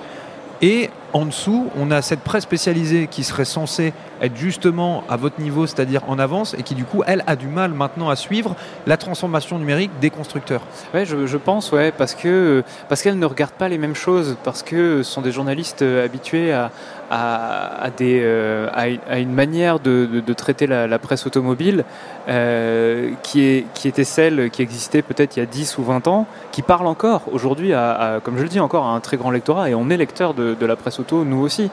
Et 0.61 0.89
en 1.13 1.25
dessous, 1.25 1.69
on 1.77 1.89
a 1.89 2.01
cette 2.01 2.19
presse 2.19 2.43
spécialisée 2.43 3.07
qui 3.07 3.23
serait 3.23 3.45
censée 3.45 3.93
être 4.21 4.35
justement 4.35 5.03
à 5.09 5.17
votre 5.17 5.39
niveau, 5.41 5.67
c'est-à-dire 5.67 6.01
en 6.07 6.19
avance, 6.19 6.55
et 6.57 6.63
qui 6.63 6.75
du 6.75 6.85
coup, 6.85 7.03
elle 7.07 7.23
a 7.27 7.35
du 7.35 7.47
mal 7.47 7.71
maintenant 7.71 8.09
à 8.09 8.15
suivre 8.15 8.55
la 8.87 8.97
transformation 8.97 9.59
numérique 9.59 9.91
des 10.01 10.09
constructeurs. 10.09 10.61
Ouais, 10.93 11.05
je, 11.05 11.37
pense, 11.37 11.71
ouais, 11.71 11.91
parce 11.91 12.15
que 12.15 12.63
parce 12.87 13.01
qu'elles 13.01 13.19
ne 13.19 13.25
regardent 13.25 13.51
pas 13.51 13.69
les 13.69 13.77
mêmes 13.77 13.95
choses, 13.95 14.37
parce 14.43 14.63
que 14.63 15.03
ce 15.03 15.11
sont 15.11 15.21
des 15.21 15.31
journalistes 15.31 15.81
euh, 15.81 16.05
habitués 16.05 16.51
à, 16.51 16.71
à, 17.09 17.85
à 17.85 17.89
euh, 18.01 18.69
une- 19.17 19.33
manière 19.33 19.79
de, 19.79 20.33
traiter 20.33 20.67
la, 20.67 20.99
presse 20.99 21.25
automobile 21.25 21.85
euh, 22.27 23.11
qui 23.23 23.41
est 23.43 23.65
qui 23.73 23.87
était 23.87 24.03
celle 24.03 24.49
qui 24.49 24.61
existait 24.61 25.01
peut-être 25.01 25.37
il 25.37 25.39
y 25.39 25.43
a 25.43 25.45
10 25.45 25.77
ou 25.77 25.83
20 25.83 26.07
ans, 26.07 26.25
qui 26.51 26.61
parle 26.61 26.87
encore 26.87 27.23
aujourd'hui 27.31 27.73
à- 27.73 28.19
comme 28.23 28.37
je 28.37 28.43
le 28.43 28.49
dis 28.49 28.59
encore 28.59 28.85
à 28.85 28.89
un 28.91 28.99
très 28.99 29.17
grand 29.17 29.31
lectorat 29.31 29.69
et 29.69 29.75
on 29.75 29.89
est 29.89 29.97
lecteur 29.97 30.33
de, 30.33 30.55
de 30.59 30.65
la 30.65 30.75
presse 30.75 30.99
auto 30.99 31.23
nous 31.23 31.39
aussi. 31.41 31.69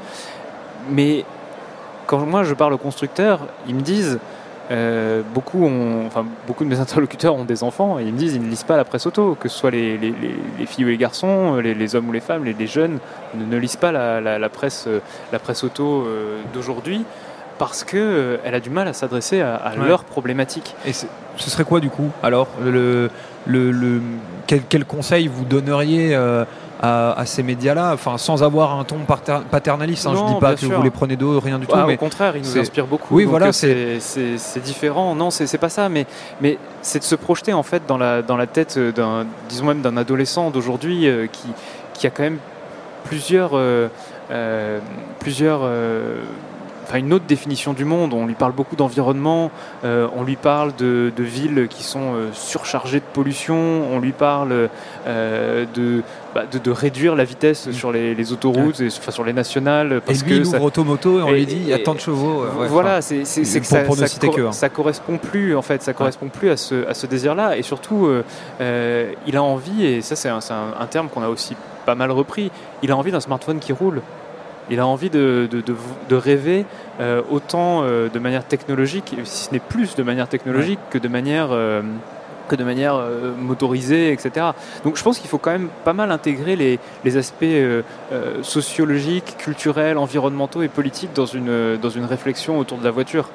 Mais 0.90 1.24
quand 2.06 2.18
moi 2.26 2.42
je 2.44 2.54
parle 2.54 2.72
aux 2.72 2.78
constructeurs, 2.78 3.40
ils 3.68 3.74
me 3.74 3.80
disent 3.82 4.18
euh, 4.72 5.22
beaucoup, 5.32 5.64
ont, 5.64 6.06
enfin, 6.06 6.24
beaucoup 6.46 6.64
de 6.64 6.68
mes 6.68 6.80
interlocuteurs 6.80 7.34
ont 7.34 7.44
des 7.44 7.62
enfants 7.62 7.98
et 8.00 8.02
ils 8.04 8.12
me 8.12 8.18
disent 8.18 8.34
ils 8.34 8.42
ne 8.42 8.48
lisent 8.48 8.64
pas 8.64 8.76
la 8.76 8.84
presse 8.84 9.06
auto, 9.06 9.36
que 9.38 9.48
ce 9.48 9.56
soit 9.58 9.70
les, 9.70 9.96
les- 9.96 10.10
les- 10.10 10.34
les 10.58 10.66
filles 10.66 10.84
ou 10.84 10.88
les 10.88 10.96
garçons, 10.96 11.56
les, 11.56 11.74
les 11.74 11.94
hommes 11.94 12.08
ou 12.08 12.12
les 12.12 12.20
femmes, 12.20 12.44
les, 12.44 12.66
jeunes 12.66 12.98
ne, 13.36 13.44
ne 13.44 13.56
lisent 13.58 13.76
pas 13.76 13.92
la, 13.92 14.20
la- 14.20 14.38
la 14.38 14.48
presse, 14.48 14.84
euh, 14.88 15.00
la 15.32 15.38
presse 15.38 15.62
auto 15.62 16.02
euh, 16.06 16.40
d'aujourd'hui 16.52 17.04
parce 17.58 17.84
qu'elle 17.84 18.40
a 18.54 18.60
du 18.60 18.68
mal 18.70 18.86
à 18.88 18.92
s'adresser 18.92 19.40
à, 19.40 19.54
à 19.54 19.76
Ouais. 19.76 19.86
leurs 19.88 20.04
problématiques. 20.04 20.74
Et 20.84 20.92
ce 20.92 21.06
serait 21.38 21.64
quoi 21.64 21.80
du 21.80 21.88
coup 21.88 22.10
alors 22.22 22.48
le, 22.62 23.08
le, 23.46 23.70
le- 23.70 24.00
quel, 24.46 24.62
quel 24.68 24.84
conseil 24.84 25.28
vous 25.28 25.44
donneriez 25.44 26.14
euh, 26.14 26.44
à, 26.80 27.12
à 27.18 27.26
ces 27.26 27.42
médias-là? 27.42 27.92
Enfin, 27.94 28.18
sans 28.18 28.42
avoir 28.42 28.78
un 28.78 28.84
ton 28.84 28.98
pater- 29.06 29.40
paternaliste. 29.50 30.06
hein, 30.06 30.12
je 30.14 30.18
Non, 30.20 30.34
dis 30.34 30.40
pas 30.40 30.54
que 30.54 30.60
sûr. 30.60 30.76
vous 30.76 30.82
les 30.82 30.90
prenez 30.90 31.16
d'eau, 31.16 31.40
rien 31.40 31.58
du 31.58 31.66
tout. 31.66 31.72
Ah, 31.74 31.84
mais 31.86 31.94
Au 31.94 31.98
contraire, 31.98 32.36
il 32.36 32.42
nous 32.42 32.48
c'est- 32.48 32.60
inspire 32.60 32.86
beaucoup. 32.86 33.14
Oui, 33.14 33.24
voilà, 33.24 33.46
euh, 33.64 33.96
c'est 34.00 34.62
différent. 34.62 35.14
Non, 35.14 35.30
c'est 35.30 35.58
pas 35.58 35.68
ça, 35.68 35.88
mais, 35.88 36.06
mais 36.40 36.58
c'est 36.82 36.98
de 37.00 37.04
se 37.04 37.14
projeter 37.14 37.52
en 37.52 37.62
fait 37.62 37.82
dans 37.88 37.98
la, 37.98 38.22
dans 38.22 38.36
la 38.36 38.46
tête 38.46 38.78
d'un, 38.78 39.26
disons 39.48 39.64
même 39.66 39.80
d'un 39.82 39.96
adolescent 39.96 40.50
d'aujourd'hui 40.50 41.08
euh, 41.08 41.26
qui, 41.26 41.48
qui 41.94 42.06
a 42.06 42.10
quand 42.10 42.22
même 42.24 42.38
plusieurs, 43.04 43.50
euh, 43.54 43.88
plusieurs, 45.20 45.60
enfin 46.86 46.98
une 46.98 47.12
autre 47.12 47.24
définition 47.26 47.72
du 47.72 47.84
monde. 47.84 48.12
On 48.14 48.26
lui 48.26 48.34
parle 48.34 48.52
beaucoup 48.52 48.76
d'environnement, 48.76 49.50
euh, 49.84 50.06
on 50.16 50.22
lui 50.22 50.36
parle 50.36 50.74
de, 50.76 51.12
de 51.16 51.22
villes 51.24 51.66
qui 51.68 51.82
sont 51.82 52.14
euh, 52.14 52.28
surchargées 52.32 53.00
de 53.00 53.04
pollution, 53.12 53.56
on 53.92 53.98
lui 53.98 54.12
parle 54.12 54.68
euh, 55.06 55.64
de, 55.74 56.02
bah, 56.34 56.44
de, 56.50 56.58
de 56.58 56.70
réduire 56.70 57.16
la 57.16 57.24
vitesse 57.24 57.66
Mm. 57.66 57.72
sur 57.72 57.90
les, 57.92 58.14
les 58.14 58.32
autoroutes, 58.32 58.80
et, 58.80 58.86
enfin, 58.88 59.10
sur 59.10 59.24
les 59.24 59.32
nationales, 59.32 59.94
Et 59.94 60.00
parce 60.00 60.22
lui, 60.22 60.30
que 60.30 60.34
il 60.36 60.46
ça, 60.46 60.56
ouvre 60.58 60.66
Automoto 60.66 61.18
et 61.18 61.22
on 61.22 61.28
et- 61.28 61.34
lui 61.34 61.46
dit 61.46 61.56
il 61.60 61.68
y 61.68 61.72
a 61.72 61.78
tant 61.78 61.94
de 61.94 62.00
chevaux. 62.00 62.42
ouais, 62.60 62.68
voilà, 62.68 63.02
c'est 63.02 63.16
que 63.22 63.84
pour- 63.86 63.96
ça, 63.96 64.06
ça 64.06 64.18
cor- 64.26 64.34
que 64.36 64.52
ça 64.52 64.68
correspond 64.68 65.18
plus 65.18 65.56
en 65.56 65.62
fait, 65.62 65.82
ça 65.82 65.92
correspond 65.92 66.28
plus 66.28 66.50
à 66.50 66.56
ce, 66.56 66.86
à 66.88 66.94
ce 66.94 67.06
désir-là 67.06 67.56
et 67.56 67.62
surtout 67.62 68.08
il 68.60 69.36
a 69.36 69.42
envie 69.42 69.84
et 69.84 70.00
ça 70.02 70.16
c'est 70.16 70.28
un, 70.28 70.40
c'est 70.40 70.52
un- 70.54 70.74
un 70.78 70.86
terme 70.86 71.08
qu'on 71.08 71.22
a 71.22 71.28
aussi 71.28 71.56
pas 71.84 71.94
mal 71.94 72.10
repris. 72.10 72.50
Il 72.82 72.90
a 72.90 72.96
envie 72.96 73.12
d'un 73.12 73.20
smartphone 73.20 73.58
qui 73.58 73.72
roule. 73.72 74.02
Il 74.70 74.80
a 74.80 74.86
envie 74.86 75.10
de, 75.10 75.48
de, 75.50 75.60
de- 75.60 75.76
de 76.08 76.16
rêver 76.16 76.64
euh, 77.00 77.22
autant 77.30 77.82
euh, 77.84 78.08
de 78.08 78.18
manière 78.18 78.44
technologique, 78.44 79.14
si 79.24 79.44
ce 79.44 79.52
n'est 79.52 79.60
plus 79.60 79.94
de 79.96 80.02
manière 80.02 80.28
technologique 80.28 80.80
que 80.90 80.98
de 80.98 81.08
manière 81.08 81.48
euh, 81.52 81.82
que 82.48 82.54
de 82.54 82.62
manière 82.62 83.00
motorisée, 83.40 84.12
etc. 84.12 84.46
Donc 84.84 84.96
je 84.96 85.02
pense 85.02 85.18
qu'il 85.18 85.28
faut 85.28 85.38
quand 85.38 85.50
même 85.50 85.68
pas 85.84 85.92
mal 85.92 86.12
intégrer 86.12 86.54
les, 86.54 86.78
les 87.04 87.16
aspects 87.16 87.44
sociologiques, 88.42 89.36
culturels, 89.38 89.98
environnementaux 89.98 90.62
et 90.62 90.68
politiques 90.68 91.12
dans 91.14 91.26
une, 91.26 91.76
dans 91.76 91.90
une 91.90 92.04
réflexion 92.04 92.58
autour 92.58 92.78
de 92.78 92.84
la 92.84 92.90
voiture. 92.90 93.28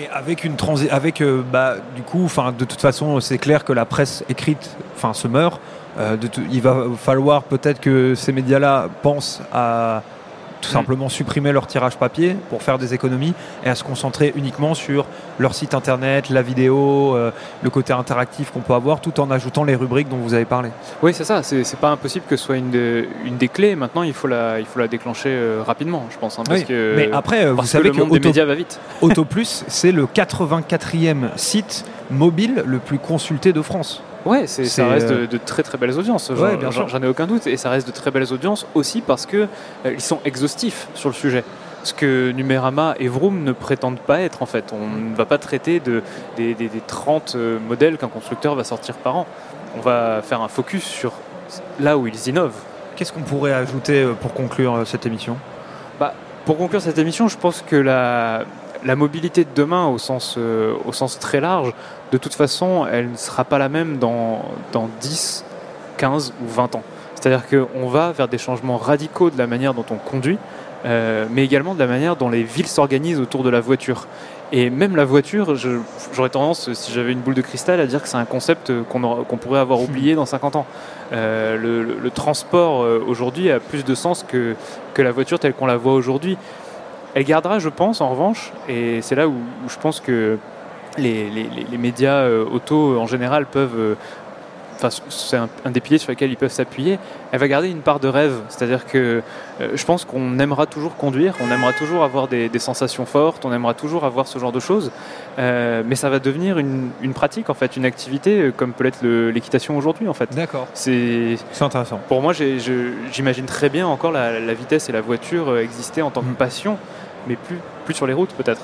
Et 0.00 0.08
avec 0.08 0.44
une 0.44 0.56
transi 0.56 0.88
avec 0.90 1.22
bah, 1.52 1.74
du 1.96 2.02
coup, 2.02 2.24
enfin 2.24 2.52
de 2.56 2.64
toute 2.64 2.80
façon, 2.80 3.20
c'est 3.20 3.38
clair 3.38 3.64
que 3.64 3.72
la 3.72 3.84
presse 3.84 4.24
écrite, 4.28 4.76
enfin 4.96 5.12
se 5.12 5.28
meurt. 5.28 5.60
De 5.98 6.26
il 6.50 6.62
va 6.62 6.86
falloir 6.96 7.42
peut-être 7.42 7.78
que 7.80 8.14
ces 8.14 8.32
médias-là 8.32 8.88
pensent 9.02 9.42
à 9.52 10.02
tout 10.62 10.70
simplement 10.70 11.10
supprimer 11.10 11.52
leur 11.52 11.66
tirage 11.66 11.96
papier 11.96 12.34
pour 12.48 12.62
faire 12.62 12.78
des 12.78 12.94
économies 12.94 13.34
et 13.64 13.68
à 13.68 13.74
se 13.74 13.84
concentrer 13.84 14.32
uniquement 14.36 14.72
sur 14.74 15.04
leur 15.38 15.54
site 15.54 15.74
internet, 15.74 16.30
la 16.30 16.40
vidéo, 16.40 17.14
euh, 17.16 17.30
le 17.62 17.68
côté 17.68 17.92
interactif 17.92 18.50
qu'on 18.52 18.60
peut 18.60 18.72
avoir, 18.72 19.00
tout 19.02 19.20
en 19.20 19.30
ajoutant 19.30 19.64
les 19.64 19.74
rubriques 19.74 20.08
dont 20.08 20.16
vous 20.16 20.32
avez 20.32 20.46
parlé. 20.46 20.70
Oui, 21.02 21.12
c'est 21.12 21.24
ça. 21.24 21.42
C'est 21.42 21.76
pas 21.78 21.90
impossible 21.90 22.24
que 22.28 22.36
ce 22.36 22.44
soit 22.46 22.56
une, 22.56 22.70
de- 22.70 23.06
une 23.26 23.36
des 23.36 23.48
clés. 23.48 23.76
Maintenant, 23.76 24.02
il 24.04 24.14
faut 24.14 24.28
la, 24.28 24.60
il 24.60 24.64
faut 24.66 24.78
la 24.78 24.88
déclencher 24.88 25.28
euh, 25.30 25.62
rapidement, 25.66 26.06
je 26.10 26.16
pense. 26.16 26.38
hein, 26.38 26.44
parce 26.46 26.60
Oui, 26.60 26.66
que, 26.66 26.94
Mais 26.96 27.10
après, 27.12 27.44
euh, 27.44 27.52
vous 27.52 27.66
savez 27.66 27.90
que 27.90 27.96
le 27.96 28.04
monde 28.04 28.10
des 28.12 28.16
Auto- 28.18 28.28
médias 28.28 28.44
va 28.44 28.54
vite. 28.54 28.78
AutoPlus, 29.02 29.64
c'est 29.66 29.92
le 29.92 30.06
84e 30.06 31.30
site 31.36 31.84
mobile 32.10 32.62
le 32.66 32.78
plus 32.78 32.98
consulté 32.98 33.52
de 33.52 33.62
France. 33.62 34.02
Ouais, 34.24 34.46
c'est- 34.46 34.64
ça 34.66 34.88
reste 34.88 35.10
euh, 35.10 35.22
de, 35.22 35.26
de 35.26 35.36
très 35.38 35.62
très 35.62 35.78
belles 35.78 35.98
audiences. 35.98 36.30
J'en- 36.34 36.42
Ouais, 36.42 36.58
j'en- 36.60 36.70
sûr. 36.70 36.88
J'en 36.88 37.02
ai 37.02 37.06
aucun 37.08 37.26
doute. 37.26 37.46
Et 37.46 37.56
ça 37.56 37.70
reste 37.70 37.86
de 37.86 37.92
très 37.92 38.10
belles 38.10 38.32
audiences 38.32 38.66
aussi 38.74 39.00
parce 39.00 39.26
que 39.26 39.48
euh, 39.86 39.92
ils 39.92 40.00
sont 40.00 40.20
exhaustifs 40.24 40.88
sur 40.94 41.08
le 41.08 41.14
sujet. 41.14 41.44
Ce 41.84 41.92
que 41.92 42.30
Numérama 42.30 42.94
et 43.00 43.08
Vroom 43.08 43.42
ne 43.42 43.50
prétendent 43.52 43.98
pas 43.98 44.20
être 44.20 44.42
en 44.42 44.46
fait. 44.46 44.72
On 44.72 44.86
ne 45.10 45.16
va 45.16 45.24
pas 45.24 45.38
traiter 45.38 45.80
de, 45.80 46.02
des, 46.36 46.54
des- 46.54 46.68
des 46.68 46.80
30 46.86 47.34
euh, 47.34 47.58
modèles 47.58 47.96
qu'un 47.98 48.06
constructeur 48.08 48.54
va 48.54 48.62
sortir 48.64 48.94
par 48.94 49.16
an. 49.16 49.26
On 49.76 49.80
va 49.80 50.20
faire 50.22 50.40
un 50.42 50.48
focus 50.48 50.84
sur 50.84 51.12
là 51.80 51.98
où 51.98 52.06
ils 52.06 52.28
innovent. 52.28 52.54
Qu'est-ce 52.94 53.12
qu'on 53.12 53.22
pourrait 53.22 53.52
ajouter 53.54 54.02
euh, 54.04 54.12
pour 54.12 54.32
conclure 54.34 54.82
cette 54.86 55.06
émission? 55.06 55.36
Pour 56.44 56.58
conclure 56.58 56.82
cette 56.82 56.98
émission, 56.98 57.28
je 57.28 57.36
pense 57.38 57.62
que 57.64 57.76
la, 57.76 58.42
la 58.84 58.96
mobilité 58.96 59.44
de 59.44 59.50
demain 59.54 59.86
au 59.86 59.98
sens, 59.98 60.36
au 60.36 60.92
sens 60.92 61.18
très 61.18 61.40
large, 61.40 61.72
de 62.10 62.18
toute 62.18 62.34
façon, 62.34 62.86
elle 62.90 63.12
ne 63.12 63.16
sera 63.16 63.44
pas 63.44 63.58
la 63.58 63.68
même 63.68 63.98
dans, 63.98 64.42
dans 64.72 64.88
10, 65.00 65.44
15 65.98 66.34
ou 66.42 66.48
20 66.48 66.74
ans. 66.74 66.82
C'est-à-dire 67.14 67.44
qu'on 67.48 67.88
va 67.88 68.12
vers 68.12 68.28
des 68.28 68.38
changements 68.38 68.76
radicaux 68.76 69.30
de 69.30 69.38
la 69.38 69.46
manière 69.46 69.74
dont 69.74 69.84
on 69.90 69.96
conduit, 69.96 70.38
mais 70.84 71.44
également 71.44 71.74
de 71.74 71.78
la 71.78 71.86
manière 71.86 72.16
dont 72.16 72.28
les 72.28 72.42
villes 72.42 72.66
s'organisent 72.66 73.20
autour 73.20 73.44
de 73.44 73.50
la 73.50 73.60
voiture. 73.60 74.06
Et 74.54 74.68
même 74.68 74.96
la 74.96 75.06
voiture, 75.06 75.56
j'aurais 76.12 76.28
tendance, 76.28 76.70
si 76.74 76.92
j'avais 76.92 77.12
une 77.12 77.20
boule 77.20 77.32
de 77.34 77.40
cristal, 77.40 77.80
à 77.80 77.86
dire 77.86 78.02
que 78.02 78.08
c'est 78.08 78.18
un 78.18 78.26
concept 78.26 78.70
qu'on 78.90 79.38
pourrait 79.38 79.60
avoir 79.60 79.80
oublié 79.80 80.14
dans 80.14 80.26
50 80.26 80.56
ans. 80.56 80.66
Euh, 81.14 81.56
le, 81.56 82.10
transport 82.10 82.82
euh, 82.82 83.02
aujourd'hui 83.06 83.50
a 83.50 83.60
plus 83.60 83.82
de 83.82 83.94
sens 83.94 84.26
que 84.28 84.54
la 84.98 85.10
voiture 85.10 85.38
telle 85.38 85.54
qu'on 85.54 85.64
la 85.64 85.78
voit 85.78 85.94
aujourd'hui. 85.94 86.36
Elle 87.14 87.24
gardera, 87.24 87.58
je 87.58 87.68
pense, 87.68 88.00
en 88.00 88.08
revanche, 88.08 88.52
et 88.68 89.02
c'est 89.02 89.14
là 89.14 89.28
où, 89.28 89.34
je 89.68 89.76
pense 89.78 90.00
que 90.00 90.38
les, 90.98 91.28
médias 91.78 92.22
euh, 92.22 92.44
auto 92.44 92.98
en 92.98 93.06
général 93.06 93.46
peuvent 93.46 93.96
c'est 94.90 95.36
un, 95.36 95.48
des 95.70 95.80
piliers 95.80 95.98
sur 95.98 96.10
lesquels 96.10 96.30
ils 96.30 96.36
peuvent 96.36 96.52
s'appuyer, 96.52 96.98
elle 97.30 97.38
va 97.38 97.48
garder 97.48 97.68
une 97.68 97.80
part 97.80 98.00
de 98.00 98.08
rêve. 98.08 98.40
C'est-à-dire 98.48 98.86
que 98.86 99.22
euh, 99.60 99.68
je 99.74 99.84
pense 99.84 100.04
qu'on 100.04 100.38
aimera 100.38 100.66
toujours 100.66 100.96
conduire, 100.96 101.34
on 101.40 101.50
aimera 101.50 101.72
toujours 101.72 102.04
avoir 102.04 102.28
des, 102.28 102.50
sensations 102.58 103.06
fortes, 103.06 103.44
on 103.44 103.52
aimera 103.52 103.74
toujours 103.74 104.04
avoir 104.04 104.26
ce 104.26 104.38
genre 104.38 104.52
de 104.52 104.60
choses, 104.60 104.90
euh, 105.38 105.82
mais 105.86 105.96
ça 105.96 106.10
va 106.10 106.18
devenir 106.18 106.58
une, 106.58 106.90
pratique, 107.14 107.50
en 107.50 107.54
fait, 107.54 107.76
une 107.76 107.84
activité 107.84 108.40
euh, 108.40 108.52
comme 108.54 108.72
peut 108.72 108.84
l'être 108.84 109.04
l'équitation 109.04 109.76
aujourd'hui, 109.76 110.08
en 110.08 110.14
fait. 110.14 110.34
D'accord. 110.34 110.66
C'est 110.74 111.36
intéressant. 111.60 112.00
Pour 112.08 112.22
moi, 112.22 112.32
j'imagine 112.32 113.46
très 113.46 113.68
bien 113.68 113.86
encore 113.86 114.12
la, 114.12 114.54
vitesse 114.54 114.88
et 114.88 114.92
la 114.92 115.00
voiture 115.00 115.58
exister 115.58 116.02
en 116.02 116.10
tant 116.10 116.20
que 116.20 116.26
mm. 116.26 116.34
passion, 116.34 116.78
mais 117.26 117.36
plus, 117.36 117.58
plus 117.84 117.94
sur 117.94 118.06
les 118.06 118.12
routes 118.12 118.32
peut-être. 118.34 118.62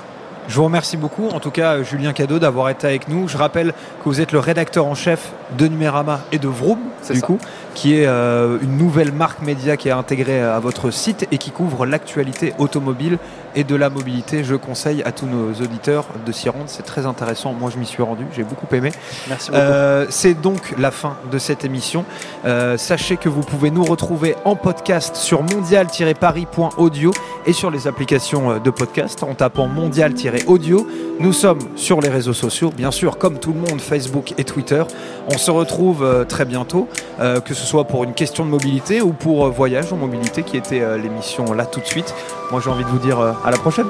Je 0.48 0.54
vous 0.54 0.64
remercie 0.64 0.96
beaucoup, 0.96 1.28
en 1.28 1.40
tout 1.40 1.50
cas 1.50 1.82
Julien 1.82 2.14
Cadeau, 2.14 2.38
d'avoir 2.38 2.70
été 2.70 2.86
avec 2.86 3.08
nous. 3.08 3.28
Je 3.28 3.36
rappelle 3.36 3.72
que 3.72 4.04
vous 4.06 4.22
êtes 4.22 4.32
le 4.32 4.38
rédacteur 4.38 4.86
en 4.86 4.94
chef 4.94 5.32
de 5.58 5.68
Numérama 5.68 6.20
et 6.32 6.38
de 6.38 6.48
Vroom, 6.48 6.78
du 7.10 7.20
coup, 7.20 7.38
qui 7.74 7.94
est 7.94 8.06
euh, 8.06 8.56
une 8.62 8.78
nouvelle 8.78 9.12
marque 9.12 9.42
média 9.42 9.76
qui 9.76 9.88
est 9.88 9.92
intégrée 9.92 10.40
à 10.40 10.58
votre 10.58 10.90
site 10.90 11.28
et 11.30 11.36
qui 11.36 11.50
couvre 11.50 11.84
l'actualité 11.84 12.54
automobile 12.58 13.18
et 13.54 13.64
de 13.64 13.76
la 13.76 13.90
mobilité. 13.90 14.44
Je 14.44 14.54
conseille 14.54 15.02
à 15.04 15.12
tous 15.12 15.26
nos 15.26 15.52
auditeurs 15.52 16.06
de 16.26 16.32
s'y 16.32 16.48
rendre, 16.48 16.64
c'est 16.66 16.84
très 16.84 17.06
intéressant. 17.06 17.52
Moi, 17.52 17.70
je 17.72 17.78
m'y 17.78 17.86
suis 17.86 18.02
rendu, 18.02 18.24
j'ai 18.34 18.42
beaucoup 18.44 18.72
aimé. 18.74 18.90
Merci 19.28 19.50
beaucoup. 19.50 19.60
Euh, 19.60 20.06
c'est 20.10 20.34
donc 20.34 20.74
la 20.78 20.90
fin 20.90 21.16
de 21.30 21.38
cette 21.38 21.64
émission. 21.64 22.04
Euh, 22.44 22.76
sachez 22.76 23.16
que 23.16 23.28
vous 23.28 23.42
pouvez 23.42 23.70
nous 23.70 23.84
retrouver 23.84 24.34
en 24.44 24.56
podcast 24.56 25.16
sur 25.16 25.42
mondial-paris.audio 25.42 27.12
et 27.46 27.52
sur 27.52 27.70
les 27.70 27.86
applications 27.86 28.58
de 28.58 28.70
podcast 28.70 29.22
en 29.22 29.34
tapant 29.34 29.68
mondial-paris 29.68 30.08
audio. 30.46 30.86
Nous 31.20 31.32
sommes 31.32 31.58
sur 31.76 32.00
les 32.00 32.08
réseaux 32.08 32.32
sociaux, 32.32 32.70
bien 32.74 32.90
sûr, 32.90 33.18
comme 33.18 33.38
tout 33.38 33.52
le 33.52 33.58
monde, 33.58 33.80
Facebook 33.80 34.34
et 34.38 34.44
Twitter. 34.44 34.82
On 35.28 35.36
se 35.36 35.50
retrouve 35.50 36.04
euh, 36.04 36.24
très 36.24 36.44
bientôt, 36.44 36.88
euh, 37.20 37.40
que 37.40 37.54
ce 37.54 37.66
soit 37.66 37.84
pour 37.84 38.04
une 38.04 38.14
question 38.14 38.44
de 38.44 38.50
mobilité 38.50 39.00
ou 39.00 39.12
pour 39.12 39.46
euh, 39.46 39.50
voyage 39.50 39.92
en 39.92 39.96
mobilité, 39.96 40.44
qui 40.44 40.56
était 40.56 40.98
l'émission 40.98 41.52
là 41.52 41.66
tout 41.66 41.80
de 41.80 41.86
suite. 41.86 42.14
Moi, 42.50 42.60
j'ai 42.62 42.70
envie 42.70 42.84
de 42.84 42.88
vous 42.88 42.98
dire 42.98 43.18
à 43.44 43.50
la 43.50 43.56
prochaine. 43.58 43.88